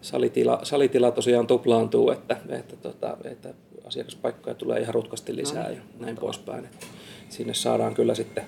[0.00, 3.54] salitila, salitila tosiaan tuplaantuu, että, että, tota, että
[3.86, 6.64] asiakaspaikkoja tulee ihan rutkasti lisää ja näin poispäin.
[6.64, 6.86] Että
[7.28, 8.44] sinne saadaan kyllä sitten,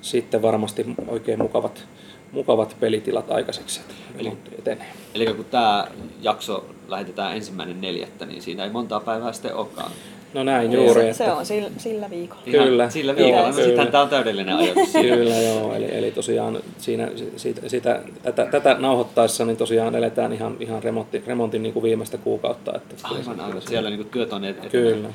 [0.00, 1.84] sitten varmasti oikein mukavat,
[2.32, 4.86] mukavat pelitilat aikaiseksi, että remontti etenee.
[5.14, 5.88] Eli kun tämä
[6.22, 9.90] jakso lähetetään ensimmäinen neljättä, niin siinä ei montaa päivää sitten olekaan.
[10.34, 11.00] No näin juuri.
[11.02, 12.42] se, että, se on sillä, sillä viikolla.
[12.46, 13.46] Ihan Kyllä, Sillä joo, viikolla.
[13.48, 13.64] No, kyllä.
[13.64, 14.56] Sittenhän tämä on täydellinen
[14.92, 15.16] siinä.
[15.16, 20.56] Kyllä joo, eli, eli tosiaan siinä, siitä, siitä, tätä, tätä nauhoittaessa niin tosiaan eletään ihan,
[20.60, 22.72] ihan remontti, remontin niin kuin viimeistä kuukautta.
[22.76, 23.62] Että Aivan, aivan.
[23.62, 25.08] Siellä niin työt on et- Kyllä.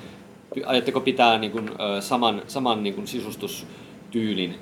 [0.66, 4.56] Aiotteko pitää niin kuin, saman, saman niin kuin sisustustyylin?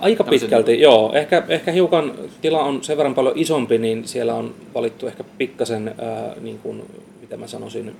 [0.00, 1.12] Aika Tämmöisen- pitkälti, joo.
[1.14, 5.94] Ehkä, ehkä hiukan tila on sen verran paljon isompi, niin siellä on valittu ehkä pikkasen,
[5.98, 6.82] ää, niin kuin,
[7.20, 7.96] mitä mä sanoisin,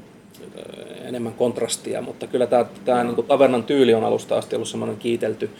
[1.04, 4.96] enemmän kontrastia, mutta kyllä tämä, tämä niin kuin tavernan tyyli on alusta asti ollut semmoinen
[4.96, 5.50] kiitelty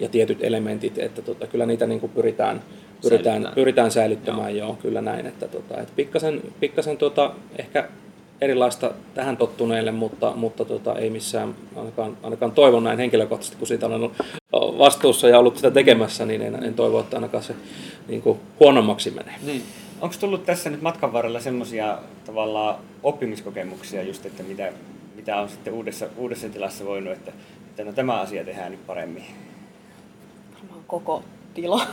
[0.00, 2.62] ja tietyt elementit, että tota, kyllä niitä niin kuin pyritään,
[3.02, 4.68] pyritään, pyritään säilyttämään, joo.
[4.68, 7.88] joo, kyllä näin, että, tota, että pikkasen, pikkasen tota, ehkä
[8.40, 13.86] erilaista tähän tottuneille, mutta, mutta tota, ei missään, ainakaan, ainakaan toivon näin henkilökohtaisesti, kun siitä
[13.86, 14.12] olen ollut
[14.52, 17.54] vastuussa ja ollut sitä tekemässä, niin en, en toivo, että ainakaan se
[18.08, 19.34] niin kuin, huonommaksi menee.
[19.46, 19.62] Niin.
[20.00, 24.72] Onko tullut tässä nyt matkan varrella semmoisia tavallaan oppimiskokemuksia just, että mitä,
[25.16, 27.32] mitä on sitten uudessa, uudessa tilassa voinut, että,
[27.68, 29.24] että no tämä asia tehdään nyt paremmin?
[30.54, 31.22] varmaan koko
[31.54, 31.86] tila.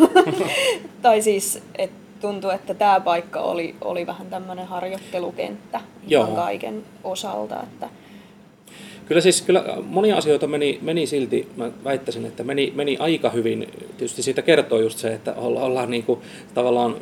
[1.02, 1.92] tai siis, et
[2.22, 6.36] tuntuu, että tämä paikka oli, oli vähän tämmöinen harjoittelukenttä ihan Joo.
[6.36, 7.64] kaiken osalta.
[7.64, 7.90] Että
[9.06, 13.68] Kyllä siis kyllä monia asioita meni, meni silti, mä väittäisin, että meni, meni aika hyvin.
[13.98, 16.20] Tietysti siitä kertoo just se, että olla, ollaan niin kuin,
[16.54, 16.96] tavallaan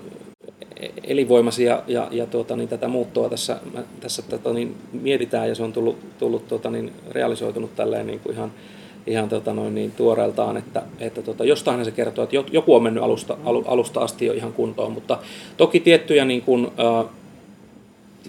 [1.04, 3.60] elinvoimaisia ja, ja tuota, niin tätä muuttoa tässä,
[4.00, 8.36] tässä tota, niin, mietitään ja se on tullut, tullut tuota, niin, realisoitunut tälleen niin kuin
[8.36, 8.52] ihan,
[9.08, 12.84] ihan tota, noin, niin, tuoreeltaan, että, että tota, jostain se kertoo, että jo- joku on
[12.84, 15.18] mennyt alusta, alu, alusta asti jo ihan kuntoon, mutta
[15.58, 17.04] toki tiettyjä niin kuin, ää,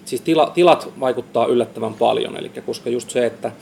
[0.05, 3.53] siis tila, tilat vaikuttaa yllättävän paljon, eli koska just se, että,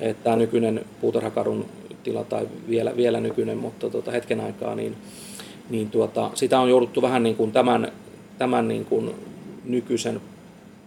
[0.00, 1.66] että tämä nykyinen puutarhakadun
[2.02, 4.96] tila tai vielä, vielä nykyinen, mutta tota, hetken aikaa, niin,
[5.70, 7.92] niin tuota, sitä on jouduttu vähän niin kuin tämän,
[8.38, 9.14] tämän niin kuin
[9.64, 10.20] nykyisen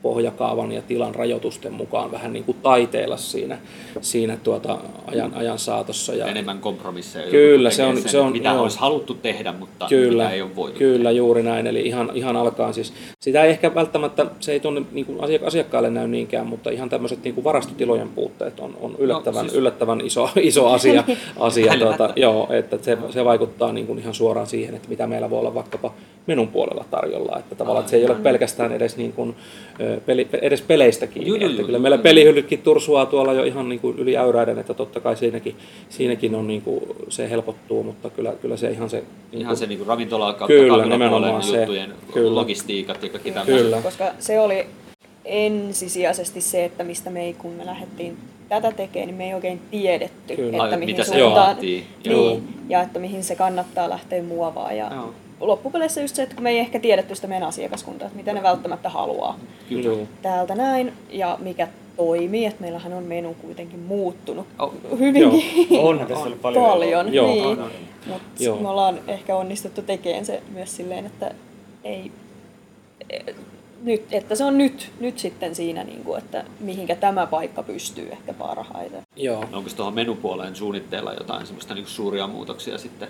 [0.02, 3.58] pohjakaavan ja tilan rajoitusten mukaan vähän niin kuin taiteilla siinä,
[4.02, 6.14] siinä tuota ajan, ajan saatossa.
[6.16, 7.32] Ja Enemmän kompromisseja.
[7.32, 8.62] Kyllä, se on- tekemään se on- Mitä joo.
[8.62, 11.68] olisi haluttu tehdä, mutta Kyllä, mitä ei ole voitu kyllä juuri näin.
[11.68, 15.48] Eli ihan, ihan alkaan siis, sitä ei ehkä välttämättä, se ei tuonne niin kuin asiak-
[15.48, 20.02] asiakkaalle näy niinkään, mutta ihan tämmöiset niin kuin varastotilojen puutteet on, on yllättävän, siis- yllättävän
[20.02, 21.04] iso, iso asia,
[21.40, 25.30] asia tuota, joo, että se, se vaikuttaa niin kuin ihan suoraan siihen, että mitä meillä
[25.30, 25.94] voi olla vaikkapa
[26.28, 27.40] menun puolella tarjolla.
[27.40, 29.36] Että tavallaan että se ei ole pelkästään edes, niin kuin,
[29.82, 31.28] ö, peli, edes peleistä kiinni.
[31.30, 32.04] Juu, että juu, kyllä juu, meillä juu.
[32.04, 35.56] pelihyllytkin tursuaa tuolla jo ihan niin kuin yli äyräiden, että totta kai siinäkin,
[35.90, 38.98] siinäkin on niin kuin, se helpottuu, mutta kyllä, kyllä se ihan se...
[38.98, 41.58] Niin Ihan kuin- se niin ravintola kautta Kyllä, nimenomaan se.
[41.58, 42.36] juttujen Kyllä.
[42.36, 43.64] logistiikat ja kaikki tämmöiset.
[43.64, 43.82] Kyllä.
[43.82, 44.66] Koska se oli
[45.26, 48.18] ensisijaisesti se, että mistä me ei, kun me lähdettiin
[48.50, 50.64] tätä tekemään, niin me ei oikein tiedetty, Kyllä.
[50.64, 51.58] Ai, että mihin mitä se suuntaan.
[52.06, 52.30] Joo.
[52.30, 54.72] niin, ja että mihin se kannattaa lähteä muovaa.
[54.74, 55.14] Ja Joo.
[55.42, 58.44] Loppupeleissä just se, että kun me ei ehkä tiedetty sitä meidän asiakaskuntaa, että mitä ne
[58.44, 59.84] välttämättä haluaa Kyllä.
[59.84, 59.98] Joo.
[60.22, 64.74] täältä näin, ja mikä toimii, että meillähän on menu kuitenkin muuttunut Oh.
[65.00, 66.66] hyvinkin Onhan tässä ollut paljon.
[66.66, 67.14] paljon.
[67.14, 67.28] Joo.
[67.28, 67.46] Niin.
[67.46, 67.72] On, on.
[68.08, 68.60] Mutta Joo.
[68.60, 71.32] me ollaan ehkä onnistuttu tekemään se myös silleen, että
[71.84, 72.12] ei,
[73.10, 73.34] e-
[73.84, 78.10] nyt, että se on nyt, nyt sitten siinä, niin kuin, että mihinkä tämä paikka pystyy
[78.12, 79.02] ehkä parhaiten.
[79.16, 79.46] Joo.
[79.54, 83.08] Onko tuohon menupuoleen suunnitteilla jotain semmoista niin suuria muutoksia sitten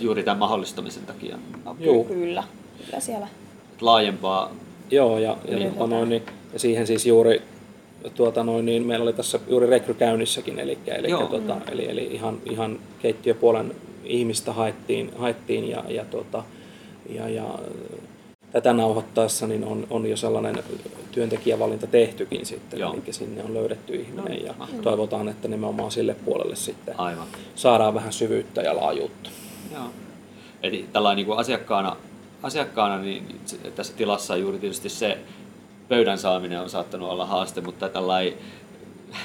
[0.00, 1.38] juuri tämän mahdollistamisen takia?
[1.78, 2.04] Joo.
[2.04, 2.44] Kyllä,
[2.86, 3.28] kyllä siellä.
[3.80, 4.50] Laajempaa
[4.90, 5.72] Joo, ja, ja, Niin.
[5.86, 7.42] noin, niin, ja siihen siis juuri
[8.14, 11.26] tuota noin, niin meillä oli tässä juuri rekry käynnissäkin, eli, eli, Joo.
[11.26, 16.44] tuota, eli, eli ihan, ihan keittiöpuolen ihmistä haettiin, haettiin ja, ja, tuota,
[17.10, 17.44] ja, ja
[18.52, 20.56] tätä nauhoittaessa niin on, on jo sellainen
[21.12, 22.92] työntekijävalinta tehtykin sitten, Joo.
[22.94, 24.82] eli sinne on löydetty ihminen No, ja mahtavaa.
[24.82, 27.26] toivotaan, että nimenomaan sille puolelle sitten aivan.
[27.54, 29.30] saadaan vähän syvyyttä ja laajuutta.
[29.72, 29.90] Joo.
[30.62, 31.96] Eli tällainen niin asiakkaana,
[32.42, 33.40] asiakkaana niin
[33.74, 35.18] tässä tilassa juuri tietysti se
[35.88, 38.34] pöydän saaminen on saattanut olla haaste, mutta tällainen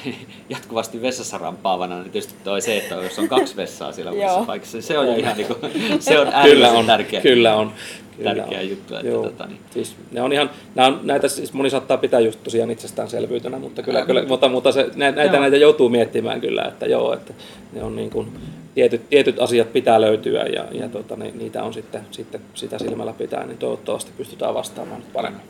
[0.50, 4.82] jatkuvasti vessassa rampaavana, niin tietysti toi se, että jos on kaksi vessaa siellä uudessa paikassa,
[4.82, 5.60] se on jo ihan niin kuin,
[6.00, 7.22] se on Kyllä on, tärkeä.
[7.22, 7.72] kyllä on.
[8.18, 8.70] Kyllä tärkeä on.
[8.70, 9.24] juttu, että Joo.
[9.24, 9.60] tota niin.
[9.72, 13.84] Siis ne on ihan, nämä on, näitä siis moni saattaa pitää just tosiaan itsestäänselvyytenä, mutta
[13.84, 15.42] kyllä, Ää, kyllä mutta, mutta se, nä- näitä, Joo.
[15.42, 17.34] näitä joutuu miettimään kyllä, että joo, että
[17.74, 18.32] ne on niin kuin,
[18.78, 23.14] tietyt, tietyt asiat pitää löytyä ja, ja tota, ne, niitä on sitten, sitten sitä silmällä
[23.14, 25.42] pitää, niin toivottavasti pystytään vastaamaan paremmin.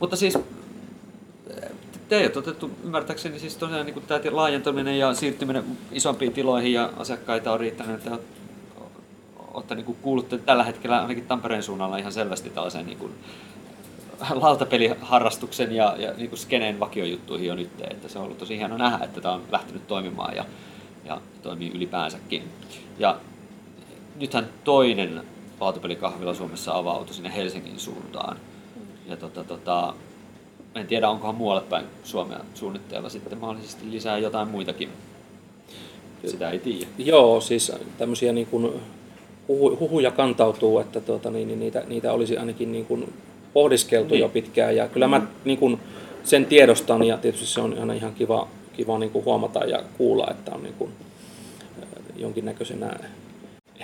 [0.00, 0.38] Mutta siis
[2.08, 7.60] teidät otettu ymmärtääkseni siis tosiaan niin tämä laajentaminen ja siirtyminen isompiin tiloihin ja asiakkaita on
[7.60, 8.18] riittänyt, että
[9.54, 13.12] olette niin kuulutte tällä hetkellä ainakin Tampereen suunnalla ihan selvästi tällaisen niin kuin
[14.30, 18.76] lautapeliharrastuksen ja, ja niin kuin skeneen vakiojuttuihin jo nyt, että se on ollut tosi hieno
[18.76, 20.44] nähdä, että tämä on lähtenyt toimimaan ja,
[21.04, 22.42] ja toimii ylipäänsäkin.
[22.98, 23.16] Ja
[24.20, 25.22] nythän toinen
[25.60, 28.36] lautapelikahvila Suomessa avautui sinne Helsingin suuntaan.
[29.06, 29.94] Ja tota, tota,
[30.74, 34.88] en tiedä, onkohan muualle päin Suomea suunnitteilla sitten mahdollisesti lisää jotain muitakin.
[36.26, 36.86] Sitä ei tiedä.
[36.98, 38.72] Joo, siis tämmöisiä niin kuin
[39.48, 43.12] huhu, huhuja kantautuu, että tuota, niin, niin niitä, niitä olisi ainakin niin kuin
[43.52, 44.20] pohdiskeltu Niin.
[44.20, 44.76] jo pitkään.
[44.76, 45.80] Ja kyllä mä niin kuin
[46.24, 50.26] sen tiedostan ja tietysti se on aina ihan kiva, kiva niin kuin huomata ja kuulla,
[50.30, 50.90] että on niin kuin
[51.82, 52.90] äh, jonkinnäköisenä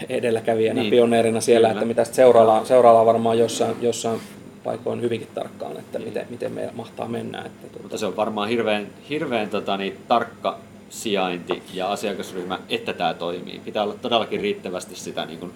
[0.09, 0.83] edelläkävijänä, Niin.
[0.83, 0.91] niin.
[0.91, 1.79] pioneerina siellä, Kyllä.
[1.81, 4.21] että mitä seuraillaan, seuraillaan varmaan jossain, jossain
[4.65, 7.39] paikoin hyvinkin tarkkaan, että miten, miten meillä mahtaa mennä.
[7.39, 10.59] Että, tuota, Mutta se on varmaan hirveän, hirveän tota, niin, tarkka
[10.91, 13.61] sijainti ja asiakasryhmä, että tämä toimii.
[13.65, 15.53] Pitää olla todellakin riittävästi sitä, niin kuin,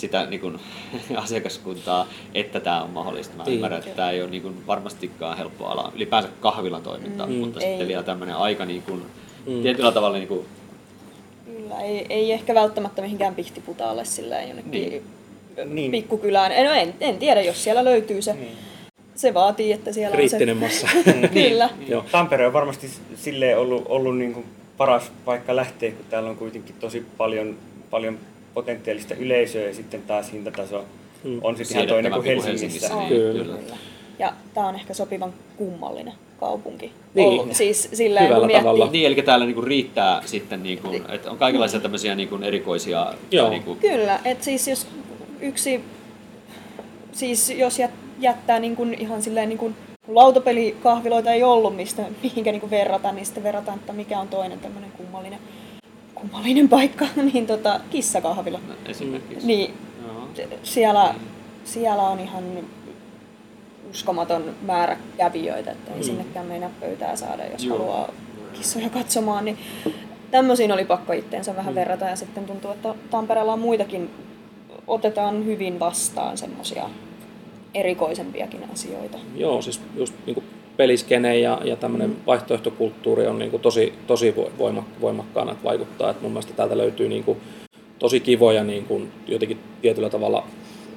[0.00, 0.58] sitä niin kuin,
[1.16, 3.36] asiakaskuntaa, että tämä on mahdollista.
[3.36, 3.54] Mä Niin.
[3.54, 5.92] ymmärrän, että tämä ei ole niin kuin, varmastikaan helppo ala.
[5.96, 7.68] Ylipäänsä kahvilan toiminta, Mm, mutta ei.
[7.68, 9.02] sitten vielä tämmöinen aika niin kuin,
[9.46, 9.62] Mm.
[9.62, 10.46] tietyllä tavalla niin kuin,
[11.46, 15.02] Kyllä, ei, ei ehkä välttämättä mihinkään pihtiputaalle sillä jonnekin Niin.
[15.74, 15.90] Niin.
[15.90, 16.52] pikkukylään.
[16.52, 18.32] En, no en, en tiedä, jos siellä löytyy se.
[18.32, 18.56] Niin.
[19.14, 20.86] Se vaatii, että siellä Kriittinen on massa.
[21.04, 21.28] se...
[21.28, 21.70] Kyllä.
[21.88, 22.04] Joo.
[22.12, 26.74] Tampere on varmasti silleen ollut, ollut niin kuin paras paikka lähteä, kun täällä on kuitenkin
[26.80, 27.56] tosi paljon,
[27.90, 28.18] paljon
[28.54, 30.84] potentiaalista yleisöä ja sitten taas hintataso
[31.24, 31.40] Mm.
[31.42, 32.88] on sitten ihan toinen kuin Helsingissä.
[32.88, 32.94] Helsingissä.
[32.96, 33.44] Niin, Kyllä.
[33.44, 33.76] kyllä.
[34.18, 36.92] Ja tämä on ehkä sopivan kummallinen kaupunki.
[37.14, 37.28] Niin.
[37.28, 37.54] Ollut.
[37.54, 38.90] Siis silleen, Hyvällä kun miettii, tavalla.
[38.92, 43.14] Niin, eli täällä niinku riittää sitten, niinku, että on kaikenlaisia tämmöisiä niinku erikoisia...
[43.30, 43.50] Joo.
[43.50, 44.86] Niinku, Kyllä, että siis jos
[45.40, 45.80] yksi,
[47.12, 49.74] siis jos jät, jättää niin kuin ihan silleen niin kuin
[50.08, 54.60] lautapelikahviloita ei ollut, mistä, mihinkä niin kuin verrata, niin sitten verrataan, että mikä on toinen
[54.60, 55.38] tämmöinen kummallinen,
[56.20, 58.60] kummallinen paikka, niin tota, kissakahvila.
[58.86, 59.46] esimerkiksi.
[59.46, 59.74] Niin
[60.06, 60.28] Joo.
[60.62, 61.14] siellä,
[61.64, 62.44] siellä on ihan
[63.90, 66.02] uskomaton määrä kävijöitä, että ei Mm.
[66.04, 67.78] sinnekään meinaa pöytää saada, jos Joo.
[67.78, 68.08] haluaa
[68.52, 69.58] kissoja katsomaan, niin
[70.30, 74.10] tämmöisiin oli pakko itteensä vähän verrata ja sitten tuntuu, että Tampereella on muitakin,
[74.86, 76.90] otetaan hyvin vastaan semmoisia
[77.74, 79.18] erikoisempiakin asioita.
[79.36, 80.44] Joo, siis just niin kuin
[80.80, 86.10] peliskene ja, ja tämmöinen vaihtoehtokulttuuri on niin kuin tosi, tosi voima, voimakkaana, että vaikuttaa.
[86.10, 87.38] Että mun mielestä täältä löytyy niin kuin
[87.98, 90.46] tosi kivoja niin kuin jotenkin tietyllä tavalla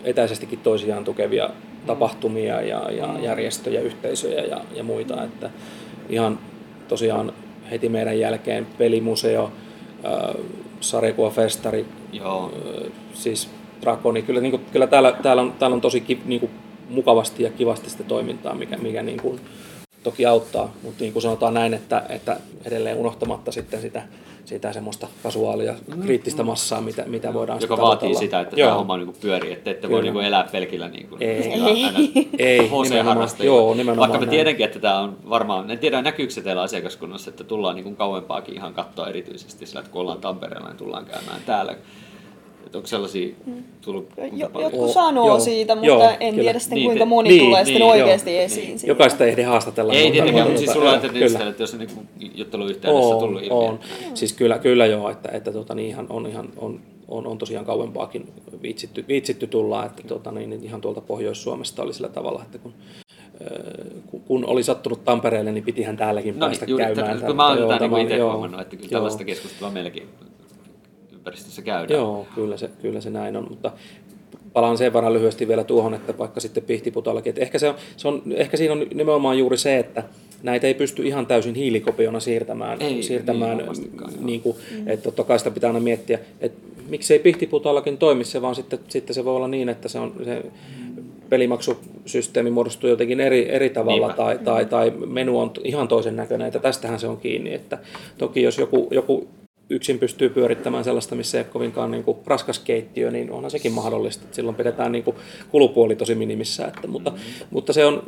[0.04, 1.50] etäisestikin toisiaan tukevia
[1.88, 5.24] tapahtumia ja, ja järjestöjä, yhteisöjä ja, ja muita.
[5.24, 5.50] Että
[6.10, 6.40] ihan
[6.88, 7.34] tosiaan
[7.72, 9.52] heti meidän jälkeen pelimuseo,
[10.06, 10.36] äh,
[10.80, 12.52] sarjakuvafestari, Joo.
[12.56, 13.50] äh, siis
[13.82, 14.22] Drakoni.
[14.22, 16.52] Kyllä, niin kuin, kyllä täällä, täällä, on, täällä on tosi ki, niin kuin,
[16.90, 19.40] mukavasti ja kivasti sitä toimintaa, mikä, mikä niin kuin,
[20.04, 24.02] toki auttaa, mutta niin kuin sanotaan näin, että, että edelleen unohtamatta sitten sitä,
[24.46, 28.20] sitä semmoista kasuaalia, kriittistä massaa, mitä, mitä voidaan Joka sitten vaatii tavoitella.
[28.20, 28.68] sitä, että Joo.
[28.68, 31.30] tämä homma niin pyörii, että ette voi niin elää pelkillä niin kuin, Ei.
[31.54, 33.30] ei, Ei, nimenomaan.
[33.40, 34.30] Joo, nimenomaan Vaikka me näin.
[34.38, 37.96] tiedänkin, että tämä on varmaan, en tiedä näkyykö se teillä asiakaskunnassa, että tullaan niin kuin
[37.96, 41.76] kauempaakin ihan katsoa erityisesti sillä, että kun ollaan Tampereella, niin tullaan käymään täällä.
[42.74, 43.36] Että onko sellaisia
[43.82, 46.42] tullut kuinka Jo, jotkut sanoo joo, siitä, mutta joo, en kyllä.
[46.44, 48.68] tiedä sitten Niin, kuinka te- moni niin, tulee sitten niin, oikeasti joo, esiin.
[48.68, 48.80] niin.
[48.80, 48.92] siitä.
[48.92, 49.94] Jokaista ei ehdi haastatella.
[49.94, 51.26] Ei mutta- tietenkään, mutta siis sulla on joo, että kyllä.
[51.26, 53.56] just, että jos on niin jutteluyhteydessä on, tullut ilmi.
[53.68, 53.80] on.
[54.14, 57.66] Siis kyllä, kyllä joo, että, että tota, niin ihan, on, ihan, on, on, on tosiaan
[57.66, 58.28] kauempaakin
[58.62, 62.74] viitsitty, viitsitty tulla, että tota, niin, niin ihan tuolta Pohjois-Suomesta oli sillä tavalla, että kun,
[63.42, 67.16] äh, kun- oli sattunut Tampereelle, niin pitihän täälläkin No päästä niin, juuri, käymään.
[67.16, 68.98] tätä, kun mä oon Joo, tätä niin tämä- itse joo, huomannut, että kyllä joo.
[69.00, 70.08] tällaista keskustelua meilläkin
[71.24, 72.00] ympäristössä käydään.
[72.00, 73.72] Joo, kyllä se, kyllä se näin on, mutta
[74.54, 78.08] palaan sen verran lyhyesti vielä tuohon, että vaikka sitten Pihtiputallakin, että ehkä, se on, se
[78.08, 80.04] on, ehkä siinä on nimenomaan juuri se, että
[80.44, 85.40] näitä ei pysty ihan täysin hiilikopiona siirtämään, Ei, siirtämään niin niin kuin, että totta kai
[85.40, 89.48] sitä pitää aina miettiä, että miksei Pihtiputallakin toimi se, vaan sitten, sitten se voi olla
[89.48, 90.44] niin, että se on se
[91.30, 94.24] pelimaksusysteemi muodostuu jotenkin eri, eri tavalla Niinpä.
[94.24, 97.78] tai, tai, tai menu on ihan toisen näköinen, että tästähän se on kiinni, että
[98.18, 99.28] toki jos joku, joku
[99.70, 103.72] yksin pystyy pyörittämään sellaista, missä ei ole kovinkaan niin kuin raskas keittiö, niin onhan sekin
[103.72, 104.24] mahdollista.
[104.24, 105.16] Että silloin pidetään niin kuin
[105.50, 106.68] kulupuoli tosi minimissä.
[106.68, 107.14] Että, mutta,
[107.50, 108.04] mutta se on,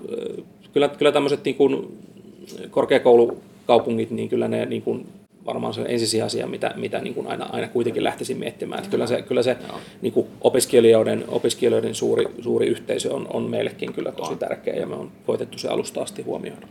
[0.73, 1.97] kyllä, kyllä tämmöiset niin kuin
[2.69, 5.07] korkeakoulukaupungit, niin kyllä ne niin kuin
[5.45, 5.87] varmaan se on
[6.25, 8.79] asia, mitä, mitä niin kuin aina, aina kuitenkin lähtisin miettimään.
[8.79, 9.57] Että kyllä se, kyllä se
[10.01, 14.95] niin kuin opiskelijoiden, opiskelijoiden suuri, suuri yhteisö on, on meillekin kyllä tosi tärkeä ja me
[14.95, 16.67] on koitettu se alusta asti huomioida.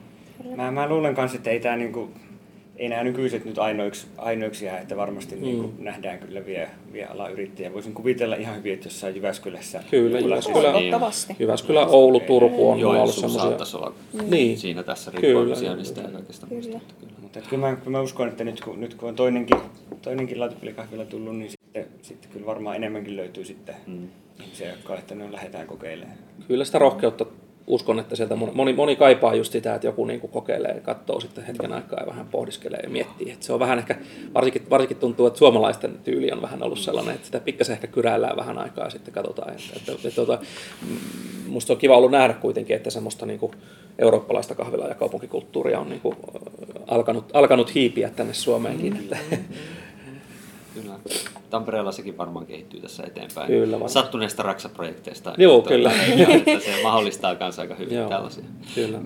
[0.56, 2.08] Mä, mä luulen kanssa, että ei, tää niinku,
[2.76, 5.42] ei nämä nykyiset nyt ainoiksi, ainoiksi jää, että varmasti mm.
[5.42, 7.72] niinku nähdään kyllä vielä, vielä alan yrittäjiä.
[7.72, 9.80] Voisin kuvitella ihan hyvin, että jossain Jyväskylässä.
[9.90, 11.37] Kyllä, Kyllä, Jyväskylä, Toivottavasti.
[11.38, 13.42] Jyväskylä, Oulu, Turku on, on ollut Joensuu semmoisia.
[13.42, 13.94] saattaisi olla
[14.30, 14.58] Niin.
[14.58, 15.22] siinä tässä Kyllä.
[15.22, 16.46] riippuen sijainnista ja muusta.
[16.46, 16.80] Kyllä.
[17.22, 19.56] Mutta kyllä, mä, kyllä mä uskon, että nyt kun, nyt kun on toinenkin,
[20.02, 24.08] toinenkin lautapelikahvila tullut, niin sitten, sitten kyllä varmaan enemmänkin löytyy sitten mm.
[24.42, 26.18] ihmisiä, jotka on, että no lähdetään kokeilemaan.
[26.48, 27.26] Kyllä sitä rohkeutta
[27.66, 31.44] uskon, että sieltä moni, moni kaipaa just sitä, että joku niin kuin kokeilee katsoo sitten
[31.44, 33.31] hetken aikaa ja vähän pohdiskelee ja miettii.
[33.31, 33.96] Että se on vähän ehkä,
[34.35, 38.37] varsinkin, varsinkin tuntuu, että suomalaisten tyyli on vähän ollut sellainen, että sitä pikkasen ehkä kyräillään
[38.37, 39.53] vähän aikaa ja sitten katsotaan.
[39.53, 40.46] Että, että, että, että, että,
[41.46, 43.53] musta on kiva ollut nähdä kuitenkin, että semmoista niin kuin
[43.98, 46.16] eurooppalaista kahvila- ja kaupunkikulttuuria on niin kuin
[46.87, 48.96] alkanut, alkanut hiipiä tänne Suomeenkin.
[48.96, 49.16] Että,
[50.74, 50.94] Kyllä.
[51.50, 53.46] Tampereella sekin varmaan kehittyy tässä eteenpäin.
[53.46, 53.90] Kyllä varmaan.
[53.90, 55.34] Sattuneesta Raksa-projekteista.
[55.38, 55.92] Joo, Että- kyllä.
[56.46, 58.44] Että se mahdollistaa myös aika hyvin Joo, tällaisia.
[58.74, 59.00] kyllä.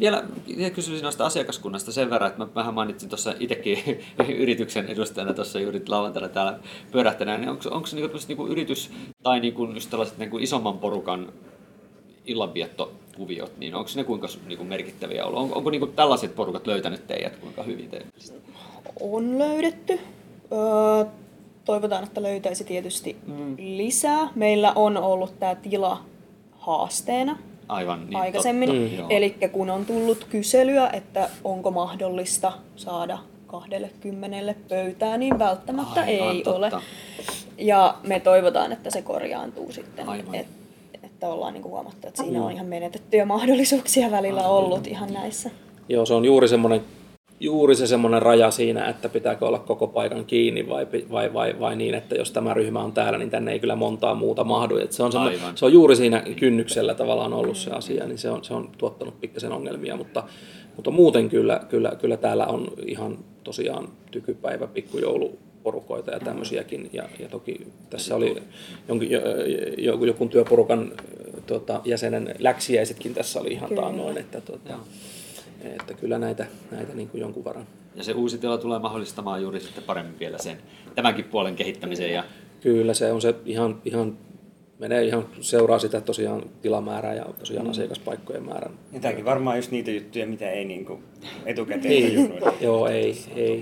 [0.00, 0.24] Vielä
[0.74, 3.78] kysyisin noista asiakaskunnasta sen verran, että mä vähän mainitsin tuossa itsekin
[4.42, 6.58] yrityksen edustajana tuossa juuri lauantaina täällä
[6.92, 8.90] pyörähtäneen, niin onko, onko se niinku, niinku yritys
[9.22, 11.32] tai niinku just tällaiset niinku isomman porukan
[12.26, 15.40] illanviettokuviot, niin onko ne kuinka niinku merkittäviä ollut?
[15.40, 18.06] On, onko niinku tällaiset porukat löytänyt teidät kuinka hyvin teille?
[19.00, 19.98] On löydetty.
[20.52, 21.04] Öö,
[21.64, 23.56] toivotaan, että löytäisi tietysti mm.
[23.58, 24.28] lisää.
[24.34, 26.00] Meillä on ollut tämä tila
[26.52, 28.68] haasteena Aivan niin aikaisemmin.
[28.68, 29.06] totta, joo.
[29.10, 36.42] Eli kun on tullut kyselyä, että onko mahdollista saada 20 pöytää, niin välttämättä Aivan ei
[36.42, 36.76] totta.
[36.76, 36.82] ole.
[37.58, 40.08] Ja me toivotaan, että se korjaantuu sitten.
[40.08, 40.34] Aivan.
[40.34, 40.46] Et,
[41.02, 45.50] että ollaan niinku huomattu, että siinä on ihan menetettyjä mahdollisuuksia välillä ollut ihan näissä.
[45.88, 46.80] Joo, se on juuri semmoinen
[47.40, 51.76] juuri se semmoinen raja siinä, että pitääkö olla koko paikan kiinni vai, vai, vai, vai
[51.76, 54.76] niin, että jos tämä ryhmä on täällä, niin tänne ei kyllä montaa muuta mahdu.
[54.76, 55.56] Et se, on Aivan.
[55.56, 59.20] se on juuri siinä kynnyksellä tavallaan ollut se asia, niin se on, se on tuottanut
[59.20, 60.24] pikkasen ongelmia, mutta,
[60.76, 66.90] mutta muuten kyllä, kyllä, kyllä täällä on ihan tosiaan tykypäivä, pikkujouluporukoita ja tämmöisiäkin.
[66.92, 68.42] Ja, ja toki tässä oli
[68.88, 69.20] jonkin, jo,
[69.78, 70.92] jo, joku työporukan
[71.46, 74.74] tuota, jäsenen läksiäisetkin tässä oli ihan taannoin, että, tuota,
[75.62, 77.66] että kyllä näitä, näitä niin kuin jonkun verran.
[77.94, 80.56] Ja se uusi tila tulee mahdollistamaan juuri sitten paremmin vielä sen
[80.94, 82.24] tämänkin puolen kehittämisen ja
[82.60, 84.18] Kyllä se on se ihan, ihan
[84.78, 87.70] menee ihan, seuraa sitä tosiaan tilamäärää ja tosiaan mm.
[87.70, 88.72] asiakaspaikkojen määrän.
[88.92, 91.00] Ja tämäkin varmaan just niitä juttuja, mitä ei niinku
[91.46, 92.54] etukäteen Ei, tajunnut.
[92.60, 93.60] joo, ei, ei.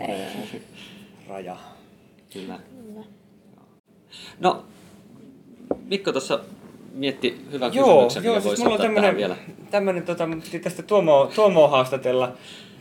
[1.29, 1.57] Raja.
[2.33, 2.61] Kyllä.
[4.41, 4.65] No,
[5.89, 6.41] Mikko tuossa
[6.93, 9.37] mietti hyvän Joo, kysymyksen, joo siis mulla on tämmönen, vielä.
[9.71, 10.29] tämmönen tota,
[10.63, 12.33] tästä Tuomoa, Tuomoa haastatella.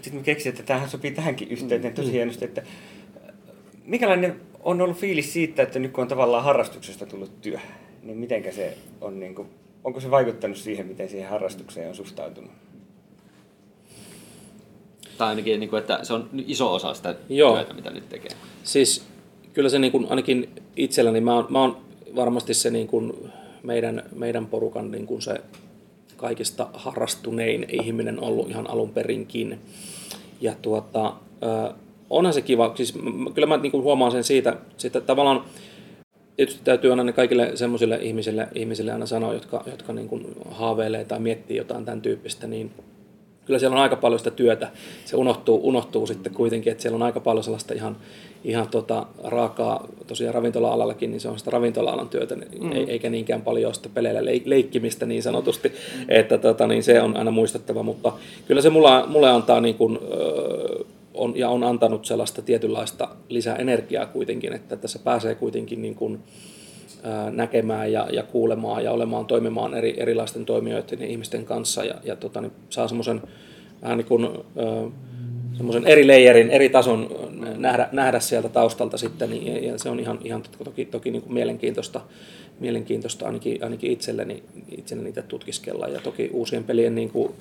[0.01, 3.33] Sitten mä keksin, että tämähän sopii tähänkin yhteyteen tosi hienosti, että äh,
[3.85, 7.59] mikälainen on ollut fiilis siitä, että nyt kun on tavallaan harrastuksesta tullut työ,
[8.03, 9.47] niin mitenkä se on, niin kuin,
[9.83, 12.51] onko se vaikuttanut siihen, miten siihen harrastukseen on suhtautunut?
[15.17, 17.55] Tai ainakin, niin kuin, että se on iso osa sitä Joo.
[17.55, 18.31] työtä, mitä nyt tekee.
[18.63, 19.05] Siis
[19.53, 21.77] kyllä se niin kuin, ainakin itselläni, mä oon, mä oon
[22.15, 23.13] varmasti se niin kuin
[23.67, 25.41] meidän, meidän porukan niin kuin se
[26.17, 29.59] kaikista harrastunein ihminen ollut ihan alun perinkin.
[30.41, 31.13] Ja tuota,
[32.09, 32.93] onhan se kiva, siis
[33.33, 35.43] kyllä mä niin kuin huomaan sen siitä, siitä tavallaan,
[36.35, 41.19] tietysti täytyy aina kaikille semmoisille ihmisille, ihmisille aina sanoa, jotka, jotka niin kuin haaveilee tai
[41.19, 42.71] miettii jotain tämän tyyppistä, niin
[43.45, 44.71] kyllä siellä on aika paljon sitä työtä.
[45.05, 47.97] Se unohtuu, unohtuu sitten kuitenkin, että siellä on aika paljon sellaista ihan,
[48.47, 52.71] ihan tota raakaa, tosiaan ravintola-alallakin, niin se on sitä ravintola-alan työtä, mm.
[52.87, 56.05] eikä niinkään paljon sitä peleillä leik- leikkimistä niin sanotusti, mm.
[56.07, 58.13] että tota, niin se on aina muistettava, mutta
[58.47, 60.83] kyllä se mulla, mulle antaa niin kuin, öö,
[61.13, 66.19] on, ja on antanut sellaista tietynlaista lisäenergiaa kuitenkin, että tässä pääsee kuitenkin niin kuin,
[67.03, 71.95] ää, näkemään ja, ja kuulemaan ja olemaan, toimimaan eri, erilaisten toimijoiden ja ihmisten kanssa ja,
[72.03, 73.21] ja tota, niin saa semmoisen
[73.81, 74.91] vähän niin kuin, ää,
[75.57, 77.09] semmoisen eri leijerin, eri tason
[77.57, 81.21] nähdä, nähdä sieltä taustalta sitten, niin, ja, ja se on ihan, ihan toki, toki niin
[81.21, 82.01] kuin mielenkiintoista,
[82.59, 84.43] mielenkiintoista ainakin, ainakin itselleni,
[84.77, 87.33] itselleni niitä tutkiskella, ja toki uusien pelien niin kuin,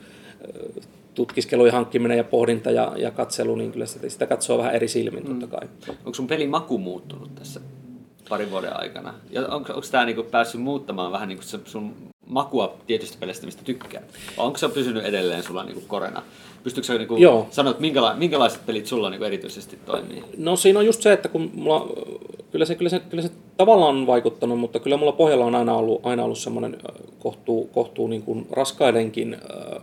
[0.55, 0.81] ö,
[1.15, 4.89] tutkiskelu ja hankkiminen ja pohdinta ja, ja katselu, niin kyllä sitä, sitä katsoo vähän eri
[4.89, 5.69] silmin totta kai.
[5.89, 7.61] Onko sun pelin maku muuttunut tässä
[8.29, 9.15] parin vuoden aikana?
[9.31, 11.95] Ja onko, onko tämä niinku päässyt muuttamaan vähän niinku sun
[12.27, 14.03] makua tietystä pelistä, mistä tykkää?
[14.37, 16.23] Vai onko se pysynyt edelleen sulla niinku korena?
[16.67, 17.47] Pystytkö sä niinku Joo.
[17.51, 20.25] sanoa, että minkäla- minkälaiset pelit sulla niinku erityisesti toimii?
[20.37, 21.89] No siinä on just se, että kun mulla,
[22.53, 25.75] kyllä se, kyllä se, kyllä se tavallaan on vaikuttanut, mutta kyllä mulla pohjalla on aina
[25.75, 26.77] ollut, aina ollut semmoinen
[27.19, 29.37] kohtuu, kohtuu niin kuin raskaidenkin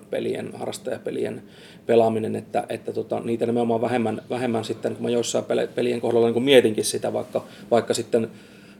[0.09, 1.43] pelien, harrastajapelien
[1.85, 6.33] pelaaminen, että, että tota, niitä nimenomaan vähemmän, vähemmän sitten, kun mä joissain pelien kohdalla niin
[6.33, 8.31] kuin mietinkin sitä, vaikka, vaikka sitten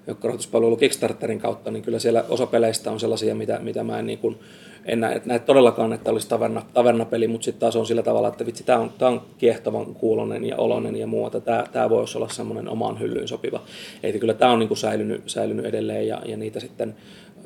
[0.08, 4.20] joukkorahoituspalvelu Kickstarterin kautta, niin kyllä siellä osa peleistä on sellaisia, mitä, mitä mä en, niin
[4.20, 4.40] kuin,
[4.86, 8.46] en näe, näe todellakaan, että olisi taverna, tavernapeli, mutta sitten taas on sillä tavalla, että
[8.46, 11.42] vitsi, tämä on, on kiehtovan kuulonen ja olonen ja muuta.
[11.42, 13.62] Tämä, tämä voisi olla semmoinen omaan hyllyyn sopiva.
[14.04, 16.96] Eli kyllä tämä on niin kuin säilynyt, säilynyt edelleen ja, ja niitä sitten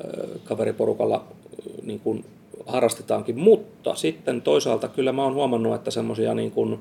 [0.04, 1.24] ö, kaveriporukalla
[1.82, 2.24] niin kuin
[2.66, 3.38] harrastetaankin.
[3.38, 6.78] Mutta sitten toisaalta kyllä mä oon huomannut, että semmoisia niin kuin,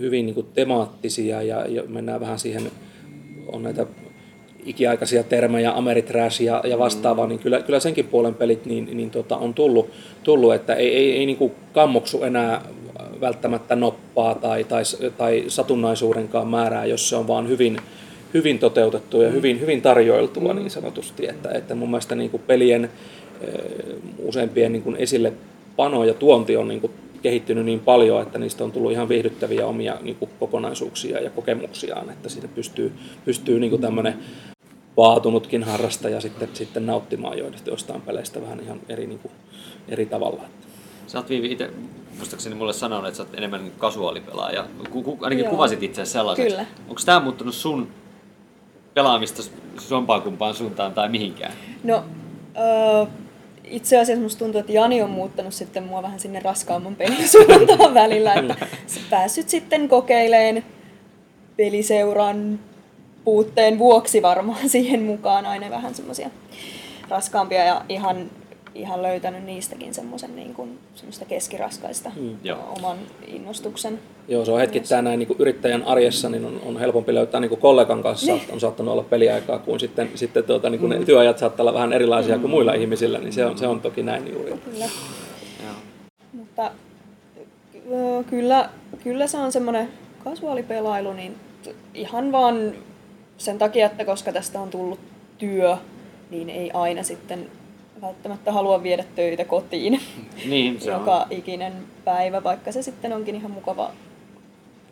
[0.00, 2.70] hyvin niin kuin temaattisia ja, ja mennään vähän siihen,
[3.46, 3.86] on näitä
[4.64, 9.36] ikiaikaisia termejä, Ameritrash ja, ja vastaavaa, niin kyllä, kyllä senkin puolen pelit niin, niin tota,
[9.36, 9.90] on tullut,
[10.22, 12.62] tullut, että ei, ei, ei niin kuin kammoksu enää
[13.20, 14.82] välttämättä noppaa tai, tai,
[15.18, 17.76] tai satunnaisuudenkaan määrää, jos se on vaan hyvin,
[18.34, 21.28] hyvin toteutettu ja hyvin, hyvin tarjoiltua niin sanotusti.
[21.28, 22.90] Että, että mun mielestä niin kuin pelien
[23.40, 23.50] eh,
[24.18, 25.32] useimpien niin kuin esille
[25.76, 26.92] pano ja tuonti on niin kuin
[27.26, 32.10] kehittynyt niin paljon, että niistä on tullut ihan viihdyttäviä omia niin kuin kokonaisuuksia ja kokemuksiaan,
[32.10, 32.92] että siinä pystyy,
[33.24, 34.14] pystyy niin kuin tämmöinen
[34.96, 39.32] vaatunutkin harrastaja sitten, sitten nauttimaan joidesta- jostain peleistä vähän ihan eri, niin kuin,
[39.88, 40.42] eri tavalla.
[41.06, 41.70] Sä oot Viivi itse,
[42.16, 44.64] muistaakseni mulle sanonut, että sä oot enemmän kasuaalipelaaja.
[44.90, 45.50] Ku, ku, ainakin Joo.
[45.50, 46.50] kuvasit itse asiassa sellaiseksi.
[46.50, 46.66] Kyllä.
[46.88, 47.88] Onko tämä muuttunut sun
[48.94, 49.42] pelaamista
[49.78, 51.52] sompaan kumpaan suuntaan tai mihinkään?
[51.84, 52.04] No,
[52.56, 53.06] öö,
[53.66, 57.94] itse asiassa musta tuntuu, että Jani on muuttanut sitten mua vähän sinne raskaamman pelin suuntaan
[57.94, 60.64] välillä, että sä päässyt sitten kokeileen
[61.56, 62.60] peliseuran
[63.24, 66.30] puutteen vuoksi varmaan siihen mukaan aina vähän semmoisia
[67.08, 68.30] raskaampia ja ihan,
[68.80, 72.36] ihan löytänyt niistäkin semmoisen niin kuin, semmoista keskiraskaista mm,
[72.78, 73.98] oman innostuksen.
[74.28, 77.48] Joo, se on hetkittäin näin niin kuin yrittäjän arjessa, niin on, on helpompi löytää niin
[77.48, 78.42] kuin kollegan kanssa, Niin.
[78.52, 81.92] on saattanut olla peliaikaa, kuin sitten, sitten tuota, niin kuin ne työajat saattaa olla vähän
[81.92, 84.52] erilaisia kuin muilla ihmisillä, niin se on, se on toki näin juuri.
[84.64, 84.84] Kyllä.
[85.64, 85.74] Joo.
[86.32, 86.70] Mutta
[88.30, 88.68] kyllä,
[89.04, 89.88] kyllä se on semmoinen
[90.24, 91.36] kasuaalipelailu, niin
[91.94, 92.72] ihan vaan
[93.38, 94.98] sen takia, että koska tästä on tullut
[95.38, 95.76] työ,
[96.30, 97.46] niin ei aina sitten
[98.06, 100.00] välttämättä halua viedä töitä kotiin
[100.48, 101.26] Niin, se joka on.
[101.30, 101.72] ikinen
[102.04, 103.90] päivä, vaikka se sitten onkin ihan mukava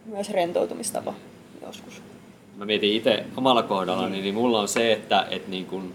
[0.06, 1.14] myös rentoutumistapa
[1.66, 2.02] joskus.
[2.56, 5.92] Mä mietin itse omalla kohdallani, niin mulla on se, että et niin kun,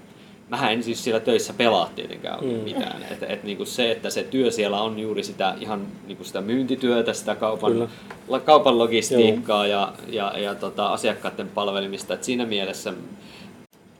[0.49, 2.49] mähän en siis siellä töissä pelaa tietenkään mm.
[2.49, 3.03] mitään.
[3.11, 7.13] Et, et niin se, että se työ siellä on juuri sitä ihan niin sitä myyntityötä,
[7.13, 7.89] sitä kaupan,
[8.27, 12.13] la, kaupan logistiikkaa ja, ja, ja tota, asiakkaiden palvelimista.
[12.13, 12.93] Et siinä mielessä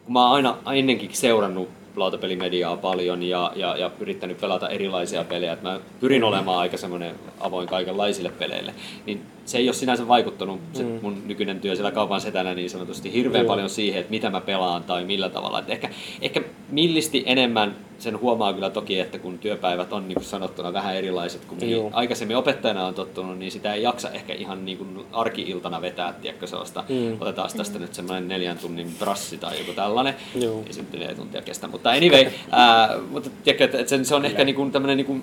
[0.06, 5.54] kun mä oon aina ennenkin seurannut lautapelimediaa paljon ja, ja, ja yrittänyt pelata erilaisia pelejä.
[5.54, 8.74] että mä pyrin olemaan aika semmoinen avoin kaikenlaisille peleille.
[9.06, 11.00] Niin se ei ole sinänsä vaikuttanut se Mm.
[11.02, 13.54] mun nykyinen työ siellä kaupan setänä niin sanotusti hirveän Joo.
[13.54, 15.60] paljon siihen, että mitä mä pelaan tai millä tavalla.
[15.60, 15.90] Et ehkä,
[16.22, 20.96] ehkä millisti enemmän sen huomaa kyllä toki, että kun työpäivät on niin kuin sanottuna vähän
[20.96, 21.90] erilaiset kuin mihin Joo.
[21.94, 26.48] aikaisemmin opettajana on tottunut, niin sitä ei jaksa ehkä ihan niin kuin arki-iltana vetää, tiedätkö,
[26.48, 27.18] sellaista, Mm.
[27.22, 30.14] otetaan tästä nyt semmoinen neljän tunnin brassi tai joku tällainen.
[30.36, 30.64] Joo.
[30.68, 34.26] Ei se nyt neljä tuntia kestä, mutta anyway, ää, mutta tiedätkö, että, että se, on
[34.26, 35.22] ehkä niin kuin tämmöinen niin kuin,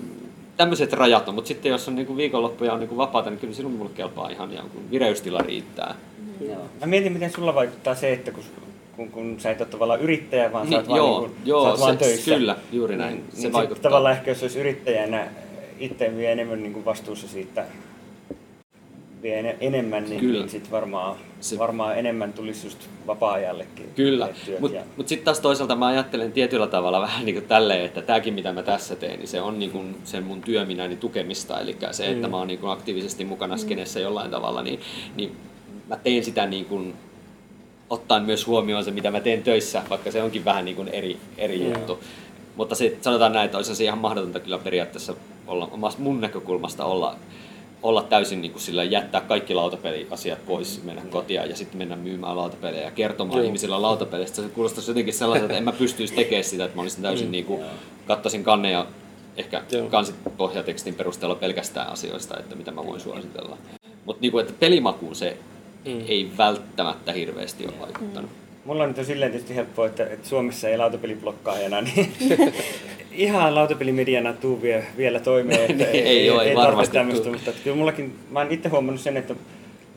[0.57, 3.39] tämmöiset rajat on, mutta sitten jos on niin kuin viikonloppuja on niin kuin vapaata, niin
[3.39, 5.95] kyllä silloin mulle kelpaa ihan jonkun vireystila riittää.
[6.41, 6.65] Joo.
[6.81, 8.43] Mä mietin, miten sulla vaikuttaa se, että kun,
[8.97, 11.41] kun, kun sä et ole tavallaan yrittäjä, vaan sä Niin, oot vaan, joo, niin kuin,
[11.45, 12.35] joo, sä oot vaan se- töissä.
[12.35, 13.15] kyllä, juuri näin.
[13.15, 13.83] Niin, Se niin vaikuttaa.
[13.91, 15.27] tavallaan ehkä jos olisi yrittäjänä
[15.79, 17.65] itse vie enemmän niin kuin vastuussa siitä,
[19.21, 20.39] vie ene- enemmän, niin, Kyllä.
[20.39, 22.77] niin sit varmaan, Se- varmaan enemmän tulisi just
[23.07, 23.85] vapaa-ajallekin.
[23.95, 24.29] Kyllä,
[24.59, 28.01] mutta ja- mut sitten taas toisaalta mä ajattelen tietyllä tavalla vähän niin kuin tälleen, että
[28.01, 31.77] tämäkin mitä mä tässä teen, niin se on niin kuin sen mun työminäni tukemista, eli
[31.91, 32.31] se, että Mm.
[32.31, 34.79] mä oon niin kuin aktiivisesti mukana skenessä jollain tavalla, niin,
[35.15, 35.31] niin
[35.87, 36.93] mä teen sitä niin kuin
[37.89, 41.17] ottaen myös huomioon se, mitä mä teen töissä, vaikka se onkin vähän niin kuin eri,
[41.37, 41.73] eri Joo.
[41.73, 41.99] juttu.
[42.55, 45.13] Mutta sit sanotaan näin, että olisi se ihan mahdotonta kyllä periaatteessa
[45.47, 47.15] olla, mun näkökulmasta olla,
[47.83, 52.37] olla täysin niin kuin sillä jättää kaikki lautapeliasiat pois, mennä kotia ja sitten mennä myymään
[52.37, 53.45] lautapelejä ja kertomaan Joo.
[53.45, 54.41] ihmisille lautapeleistä.
[54.41, 57.45] Se kuulostaisi jotenkin sellaiselta, että en mä pystyisi tekemään sitä, että mä olisin täysin niin
[57.45, 57.61] kuin,
[58.07, 58.85] kattaisin kanne ja
[59.37, 59.89] ehkä Joo.
[59.89, 63.57] kansit pohjatekstin perusteella pelkästään asioista, että mitä mä voin suositella.
[64.05, 65.37] Mutta niin kuin, että pelimakuun se
[65.87, 66.01] Mm.
[66.07, 68.31] ei välttämättä hirveästi ole vaikuttanut.
[68.65, 72.13] Mulla on nyt on silleen tietysti helppoa, että, että Suomessa ei lautapeliblokkaajana, niin
[73.11, 75.71] ihan lautapelimediana tuu vie, vielä toimeen.
[75.71, 78.69] Että Niin, ei oo, ei ei varmasti tämmöistä, mutta että kyllä mullakin, mä oon itse
[78.69, 79.35] huomannut sen, että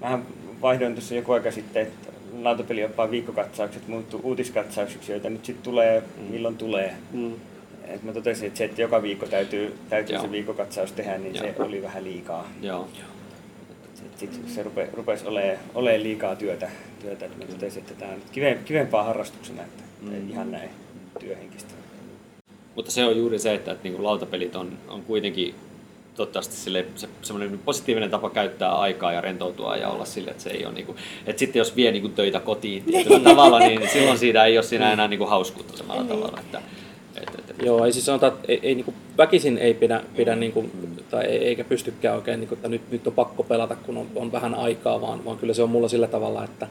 [0.00, 0.18] mä
[0.62, 2.12] vaihdoin tuossa joku aika sitten, että
[2.42, 6.94] lautapelioppaan viikkokatsaukset muuttuu uutiskatsauksiksi, joita nyt sitten tulee, milloin tulee.
[7.12, 7.32] Mm.
[7.88, 10.22] Et mä totesin, että se, että joka viikko täytyy, täytyy Joo.
[10.22, 11.66] se viikkokatsaus tehdä, niin se Joo.
[11.66, 12.48] oli vähän liikaa.
[12.62, 12.88] Joo.
[14.16, 16.70] Sitten se rupe, rupesi olemaan, olemaan liikaa työtä,
[17.02, 20.30] työtä että mä totesin, että tämä on nyt kive, kivempaa harrastuksena, että mm.
[20.30, 20.70] ihan näin
[21.20, 21.74] työhenkistä.
[22.74, 25.54] Mutta se on juuri se, että, että niin kuin lautapelit on, on kuitenkin
[26.14, 30.50] toivottavasti sille, se, semmoinen positiivinen tapa käyttää aikaa ja rentoutua ja olla sille, että se
[30.50, 33.88] ei ole niin kuin, että sitten jos vie niin kuin töitä kotiin tietyllä tavalla, niin
[33.88, 36.40] silloin siitä ei ole siinä enää niin kuin hauskuutta samalla tavalla.
[36.40, 36.79] Että, että, että,
[37.62, 40.70] Joo, ei siis sanota, että ei, ei niinku, väkisin ei pidä, pidä niinku,
[41.10, 44.32] tai ei, eikä pystykään oikein, niinku, että nyt, nyt on pakko pelata, kun on, on
[44.32, 46.66] vähän aikaa, vaan, vaan kyllä se on mulla sillä tavalla, että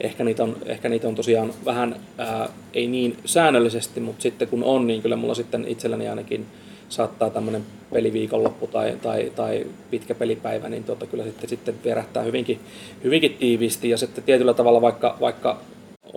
[0.00, 4.64] ehkä niitä on, ehkä niitä on tosiaan vähän, ää, ei niin säännöllisesti, mutta sitten kun
[4.64, 6.46] on, niin kyllä mulla sitten itselläni ainakin
[6.88, 12.60] saattaa tämmöinen peliviikonloppu tai, tai, tai pitkä pelipäivä, niin tota, kyllä sitten, sitten vierähtää hyvinkin,
[13.04, 13.90] hyvinkin tiiviisti.
[13.90, 15.60] Ja sitten tietyllä tavalla vaikka, vaikka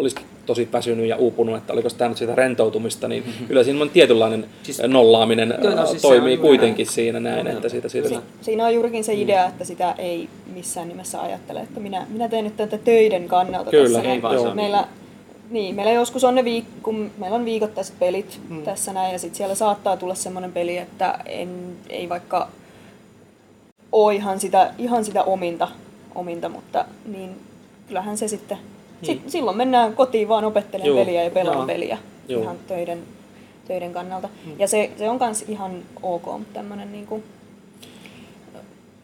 [0.02, 3.90] olisikin tosi väsynyt ja uupunut, että oliko tämä nyt sitä rentoutumista, niin kyllä siinä on
[3.90, 6.94] tietynlainen Siis- nollaaminen no siis toimii on kuitenkin näin.
[6.94, 8.22] siinä näin, että siitä, siitä kyllä.
[8.42, 12.44] Siinä on juurikin se idea, että sitä ei missään nimessä ajattele, että minä, minä teen
[12.44, 14.12] nyt tätä töiden kannalta Kyllä, tässä.
[14.12, 14.88] ei vaan meillä,
[15.50, 18.62] niin, meillä joskus on ne viik- kun meillä on viikoittaiset pelit mm.
[18.64, 21.50] tässä näin, ja sitten siellä saattaa tulla semmoinen peli, että en,
[21.90, 22.48] ei vaikka
[23.92, 25.68] ole ihan sitä, ihan sitä ominta,
[26.16, 27.30] ominta, mutta niin
[27.88, 28.58] kyllähän se sitten,
[29.04, 31.66] sit, silloin mennään kotiin vaan opettelemaan Joo, peliä ja pelaan joo.
[31.68, 31.98] peliä
[32.28, 32.42] Joo.
[32.42, 33.00] ihan töiden,
[33.68, 34.30] töiden kannalta.
[34.60, 37.24] Ja se, se on myös ihan ok, mutta tämmöinen niin kuin,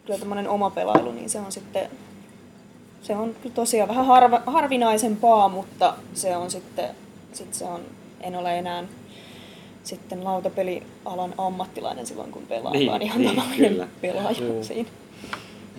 [0.06, 1.90] kyllä tämmöinen oma pelailu, niin se on sitten,
[3.02, 6.88] se on kyllä tosiaan vähän harva, harvinaisempaa, mutta se on sitten,
[7.32, 7.80] sit se on,
[8.20, 8.84] en ole enää
[9.84, 13.88] sitten lautapelialan ammattilainen silloin, kun pelaan, Niin, vaan ihan niin, tavallinen kyllä.
[14.00, 14.62] pelaaja Joo.
[14.62, 14.88] siinä.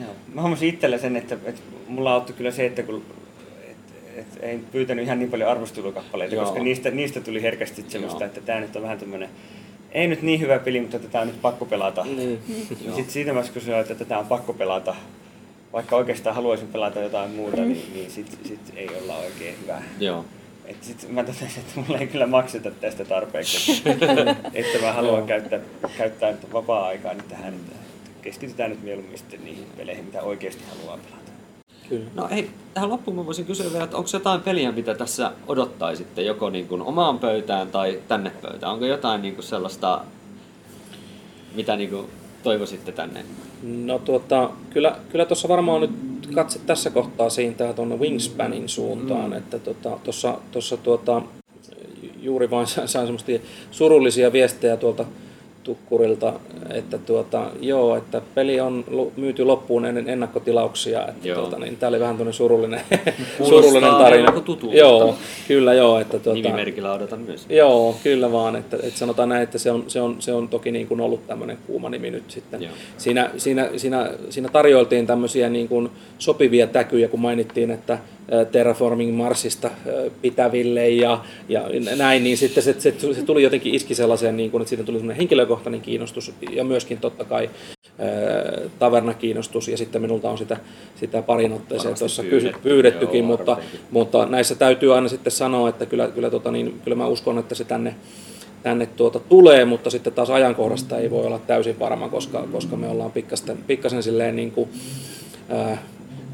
[0.02, 0.12] Joo.
[0.34, 3.04] Mä huomasin itsellä sen, että, että mulla auttoi kyllä se, että kun
[4.20, 6.46] et, ei pyytänyt ihan niin paljon arvostelukappaleita, Joo.
[6.46, 8.28] koska niistä, niistä tuli herkästi semmoista, Joo.
[8.28, 9.30] että tämä nyt on vähän tämmöinen,
[9.92, 12.06] ei nyt niin hyvä peli, mutta tätä on nyt pakko pelata.
[12.06, 12.40] Niin.
[12.68, 14.96] Sitten siitä vaiheessa, kun että tätä on pakko pelata,
[15.74, 19.82] vaikka oikeastaan haluaisin pelata jotain muuta, niin, niin sitten sit ei olla oikein hyvä.
[20.00, 20.26] Joo.
[20.66, 25.26] Et sit mä totesin, että mulla ei kyllä makseta tästä tarpeeksi, että, että mä haluan
[25.26, 25.60] käyttää,
[25.98, 27.76] käyttää vapaa-aikaa nyt tähän, että
[28.22, 31.29] keskitytään nyt mieluummin sitten niihin peleihin, mitä oikeasti haluaa pelata.
[31.90, 32.06] Kyllä.
[32.16, 36.22] No hei, tähän loppuun mä voisin kysyä vielä, että onko jotain peliä, mitä tässä odottaisitte
[36.22, 38.74] joko niin kuin omaan pöytään tai tänne pöytään?
[38.74, 40.02] Onko jotain niin kuin sellaista,
[41.56, 42.08] mitä niin kuin
[42.44, 43.26] toivoisitte tänne?
[43.64, 45.92] No tuota, kyllä, kyllä tuossa varmaan nyt
[46.36, 49.38] katse tässä kohtaa siintää tuonne Wingspanin suuntaan, mm.
[49.38, 51.22] että tuossa tota, tuossa tuota,
[52.22, 53.32] juuri vain sain, sain semmoista
[53.72, 55.06] surullisia viestejä tuolta,
[55.64, 56.34] Tukkurilta,
[56.70, 58.86] että tuota, joo, että peli on
[59.18, 61.08] myyty loppuun ennen ennakkotilauksia.
[61.08, 61.40] Että Joo.
[61.42, 62.82] tuota, niin, tämä oli vähän tuonne surullinen,
[63.44, 64.32] surullinen tarina.
[64.32, 64.76] tutulta.
[64.76, 65.16] Joo,
[65.48, 66.00] kyllä joo.
[66.00, 67.46] Että, tuota, Nimimerkillä odotan myös.
[67.50, 68.56] Joo, kyllä vaan.
[68.56, 71.28] Että, että sanotaan näin, että se on, se on, se on toki niin kuin ollut
[71.28, 72.62] tämmöinen kuuma nimi nyt sitten.
[72.62, 72.72] Joo.
[72.98, 75.90] Siinä, siinä, siinä, siinä tarjoiltiin tämmöisiä niin kuin
[76.20, 77.98] sopivia täkyjä, kun mainittiin, että
[78.52, 79.72] Terraforming Marsista
[80.22, 81.64] pitäville ja, ja
[81.96, 84.98] näin, niin sitten se, se, se tuli jotenkin iski sellaiseen, niin kuin, että siitä tuli
[84.98, 87.50] semmoinen henkilökohtainen kiinnostus ja myöskin totta kai
[88.80, 90.58] tavernakiinnostus ja sitten minulta on sitä,
[90.96, 92.60] sitä parin otteeseen tuossa pyydetty.
[92.64, 93.58] pyydettykin, Joo, mutta,
[93.92, 97.56] mutta näissä täytyy aina sitten sanoa, että kyllä, kyllä, tota, niin, kyllä mä uskon, että
[97.56, 97.96] se tänne,
[98.64, 102.88] tänne tuota tulee, mutta sitten taas ajankohdasta ei voi olla täysin varma, koska, koska me
[102.88, 104.70] ollaan pikkasen, pikkasen silleen niin kuin,
[105.50, 105.78] ää,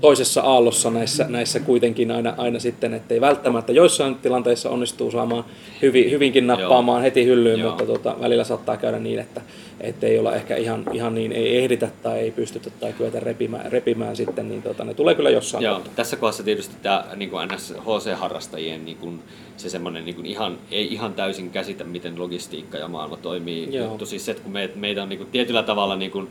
[0.01, 5.45] toisessa aallossa näissä, näissä kuitenkin aina, aina sitten, ettei välttämättä joissain tilanteissa onnistuu saamaan
[5.81, 7.69] hyvin, hyvinkin nappaamaan heti hyllyyn, Joo.
[7.69, 11.89] mutta tota, välillä saattaa käydä niin, että ei olla ehkä ihan, ihan niin, ei ehditä
[12.03, 15.75] tai ei pystytä tai kyetä repimään, repimään sitten, niin tota, ne tulee kyllä jossain Joo,
[15.75, 15.93] kohtaa.
[15.95, 19.19] tässä kohdassa tietysti tämä niin kuin NS HC-harrastajien niin kuin,
[19.57, 23.67] se semmoinen niin kuin ihan, ei ihan täysin käsitä, miten logistiikka ja maailma toimii.
[23.71, 23.87] Joo.
[23.87, 26.29] Juttu siis se, että kun me, meitä on niin kuin, tietyllä tavalla niin kuin,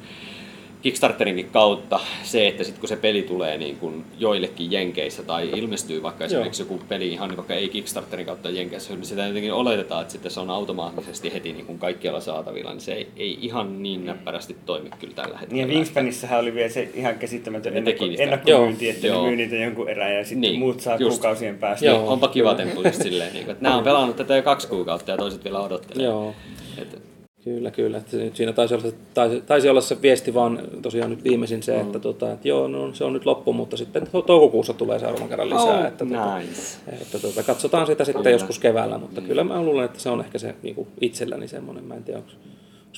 [0.85, 6.03] Kickstarterinkin kautta se, että sitten kun se peli tulee niin kuin joillekin Jenkeissä tai ilmestyy
[6.03, 10.13] vaikka esimerkiksi joku peli ihan vaikka ei Kickstarterin kautta Jenkeissä, niin sitä jotenkin oletetaan, että
[10.13, 14.07] sitten se on automaattisesti heti niin kuin kaikkialla saatavilla, niin se ei, ei ihan niin
[14.07, 15.63] näppärästi toimi kyllä tällä hetkellä.
[15.63, 19.23] Niin ja Wingspanissahan oli vielä se ihan käsittämätön ennakko, ennakkomyynti, että Joo.
[19.23, 21.17] ne myy niitä jonkun erään ja sitten Niin, niin, muut saa just.
[21.17, 21.87] kuukausien päästä.
[21.87, 21.97] Joo.
[21.97, 24.69] Joo, onpa kiva temppu just silleen, niin kuin, että nämä on pelannut tätä jo kaksi
[24.69, 26.07] kuukautta ja toiset vielä odottelee.
[26.07, 26.35] Joo.
[26.79, 27.14] Et,
[27.45, 27.99] Kyllä, kyllä.
[27.99, 31.63] Että nyt siinä taisi olla, se- taisi, taisi olla se viesti vaan tosiaan nyt viimeisin
[31.63, 34.99] se, että, tota, että joo, no, se on nyt loppu, mutta sitten to- toukokuussa tulee
[34.99, 35.79] seuraavan kerran lisää.
[35.79, 36.79] Oh, että, tota, nice.
[37.03, 40.39] että tota, katsotaan sitä sitten joskus keväällä, mutta kyllä mä luulen, että se on ehkä
[40.39, 42.31] se niin kuin itselläni semmoinen, mä en tiedä, onko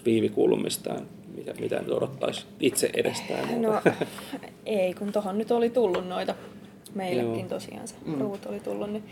[0.04, 3.62] Viivi kuullut mistään, mitä, mitä nyt odottaisi itse edestään.
[3.62, 3.82] No
[4.66, 6.34] ei, kun tohon nyt oli tullut noita.
[6.94, 7.48] Meillekin Joo.
[7.48, 9.04] tosiaan se ruut oli tullut, niin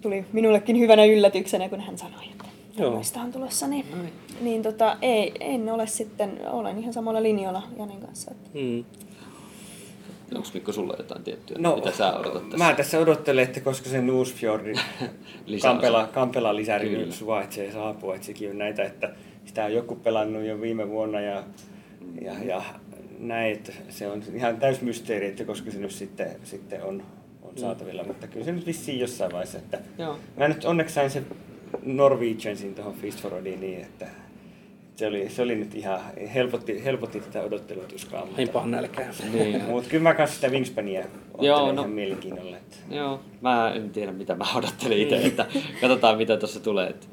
[0.00, 2.47] tuli minullekin hyvänä yllätyksenä, kun hän sanoi, että
[2.84, 3.66] Tämmöistä on tulossa.
[3.66, 3.86] Niin,
[4.40, 8.30] niin tota, ei, en ole sitten, olen ihan samalla linjalla Janin kanssa.
[8.30, 8.84] Että Mm.
[10.34, 12.64] Onko Mikko sulla jotain tiettyä, No, mitä sä odotat tässä?
[12.66, 14.80] Mä tässä odottelen, että koska se Newsfjordin
[15.46, 15.68] Lisäosa.
[15.72, 17.04] Kampela, Kampela lisäri Kyllä.
[17.04, 19.12] nyt suvaitsee saapua, että sekin on näitä, että
[19.44, 21.44] sitä on joku pelannut jo viime vuonna ja,
[22.22, 22.62] ja, ja
[23.18, 27.02] näin, että se on ihan täys mysteeri, että koska se nyt sitten, sitten on,
[27.42, 30.18] on saatavilla, mutta kyllä se nyt vissiin jossain vaiheessa, että Joo.
[30.36, 31.26] mä nyt onneksi sain sen
[31.82, 34.06] Norwegiansin tuohon Feast for Odin niin, että
[34.96, 36.00] se oli, se oli nyt ihan,
[36.34, 38.24] helpotti, helpotti tätä odottelutuskaa.
[38.24, 39.12] Niin Mutta, pahan nälkää.
[39.32, 39.62] Niin.
[39.70, 41.04] mutta kyllä mä kanssa sitä Wingspania
[41.40, 42.56] Joo, no- ihan mielenkiinnolla.
[42.56, 42.76] Että.
[42.90, 45.46] Joo, mä en tiedä mitä mä odottelen itse, että
[45.80, 46.88] katsotaan mitä tuossa tulee.
[46.88, 47.06] Että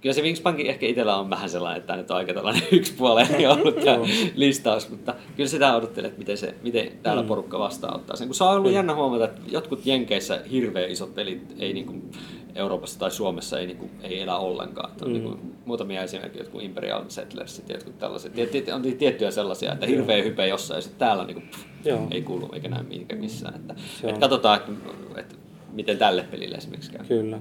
[0.00, 3.50] Kyllä se Wingspankin ehkä itsellä on vähän sellainen, että tämä nyt on aika tällainen yksipuoleinen
[3.50, 3.98] ollut tämä
[4.34, 8.28] listaus, mutta kyllä sitä odottelee, että miten, se, miten täällä porukka vastaanottaa sen.
[8.28, 12.10] Kun se on ollut jännä huomata, että jotkut Jenkeissä hirveän isot pelit ei niin kuin
[12.58, 14.90] Euroopassa tai Suomessa ei, niin kuin, ei elä ollenkaan.
[14.90, 18.32] Että on niin kuin, muutamia esimerkkejä, jotkut Imperial Settlersit ja jotkut tällaiset.
[18.34, 21.64] Tiet- On tiettyjä sellaisia, että hirveä hype jossain ja sitten täällä niin kuin, pff,
[22.10, 23.54] ei kuulu eikä näy mihinkä missään.
[23.54, 24.72] Että, että katsotaan, että,
[25.20, 25.34] että
[25.72, 27.06] miten tälle pelille esimerkiksi käy.
[27.06, 27.40] Kyllä.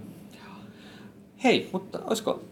[1.44, 2.44] Hei, mutta olisiko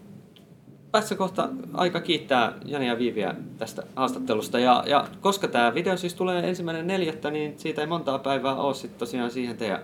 [0.91, 4.59] tässä kohta aika kiittää Jani ja Viiviä tästä haastattelusta.
[4.59, 8.73] Ja, ja koska tämä video siis tulee ensimmäinen neljättä, niin siitä ei montaa päivää ole
[8.73, 9.79] sitten tosiaan siihen teidän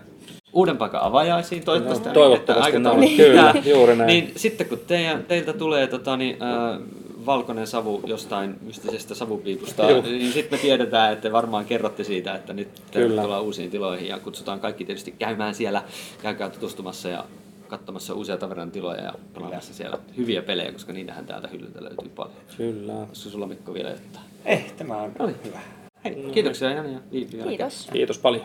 [0.52, 1.64] uuden paikan avajaisiin.
[1.64, 3.72] Toivottavasti, No, toivottavasti että aikataulu Kyllä, pitää.
[3.74, 4.06] juuri näin.
[4.06, 6.80] Niin sitten kun teidän, teiltä tulee tota, niin, äh,
[7.26, 10.02] valkoinen savu jostain mystisestä savupiipusta, Joo.
[10.02, 13.06] niin sitten me tiedetään, että varmaan kerrotte siitä, että nyt Kyllä.
[13.08, 15.82] tervetuloa uusiin tiloihin ja kutsutaan kaikki tietysti käymään siellä,
[16.22, 17.24] käykää tutustumassa ja
[17.68, 22.36] katsomassa uusia tavernan tiloja ja pelaamassa siellä hyviä pelejä, koska niitähän täältä hyllyltä löytyy paljon.
[22.56, 22.92] Kyllä.
[23.08, 24.26] Olisiko sulla Mikko vielä jotain?
[24.44, 25.34] Eh, tämä on Oli.
[25.44, 25.58] hyvä.
[26.04, 27.48] Hei, kiitoksia Jani ja Viipi vielä.
[27.48, 27.88] kiitos.
[27.92, 28.44] Kiitos paljon.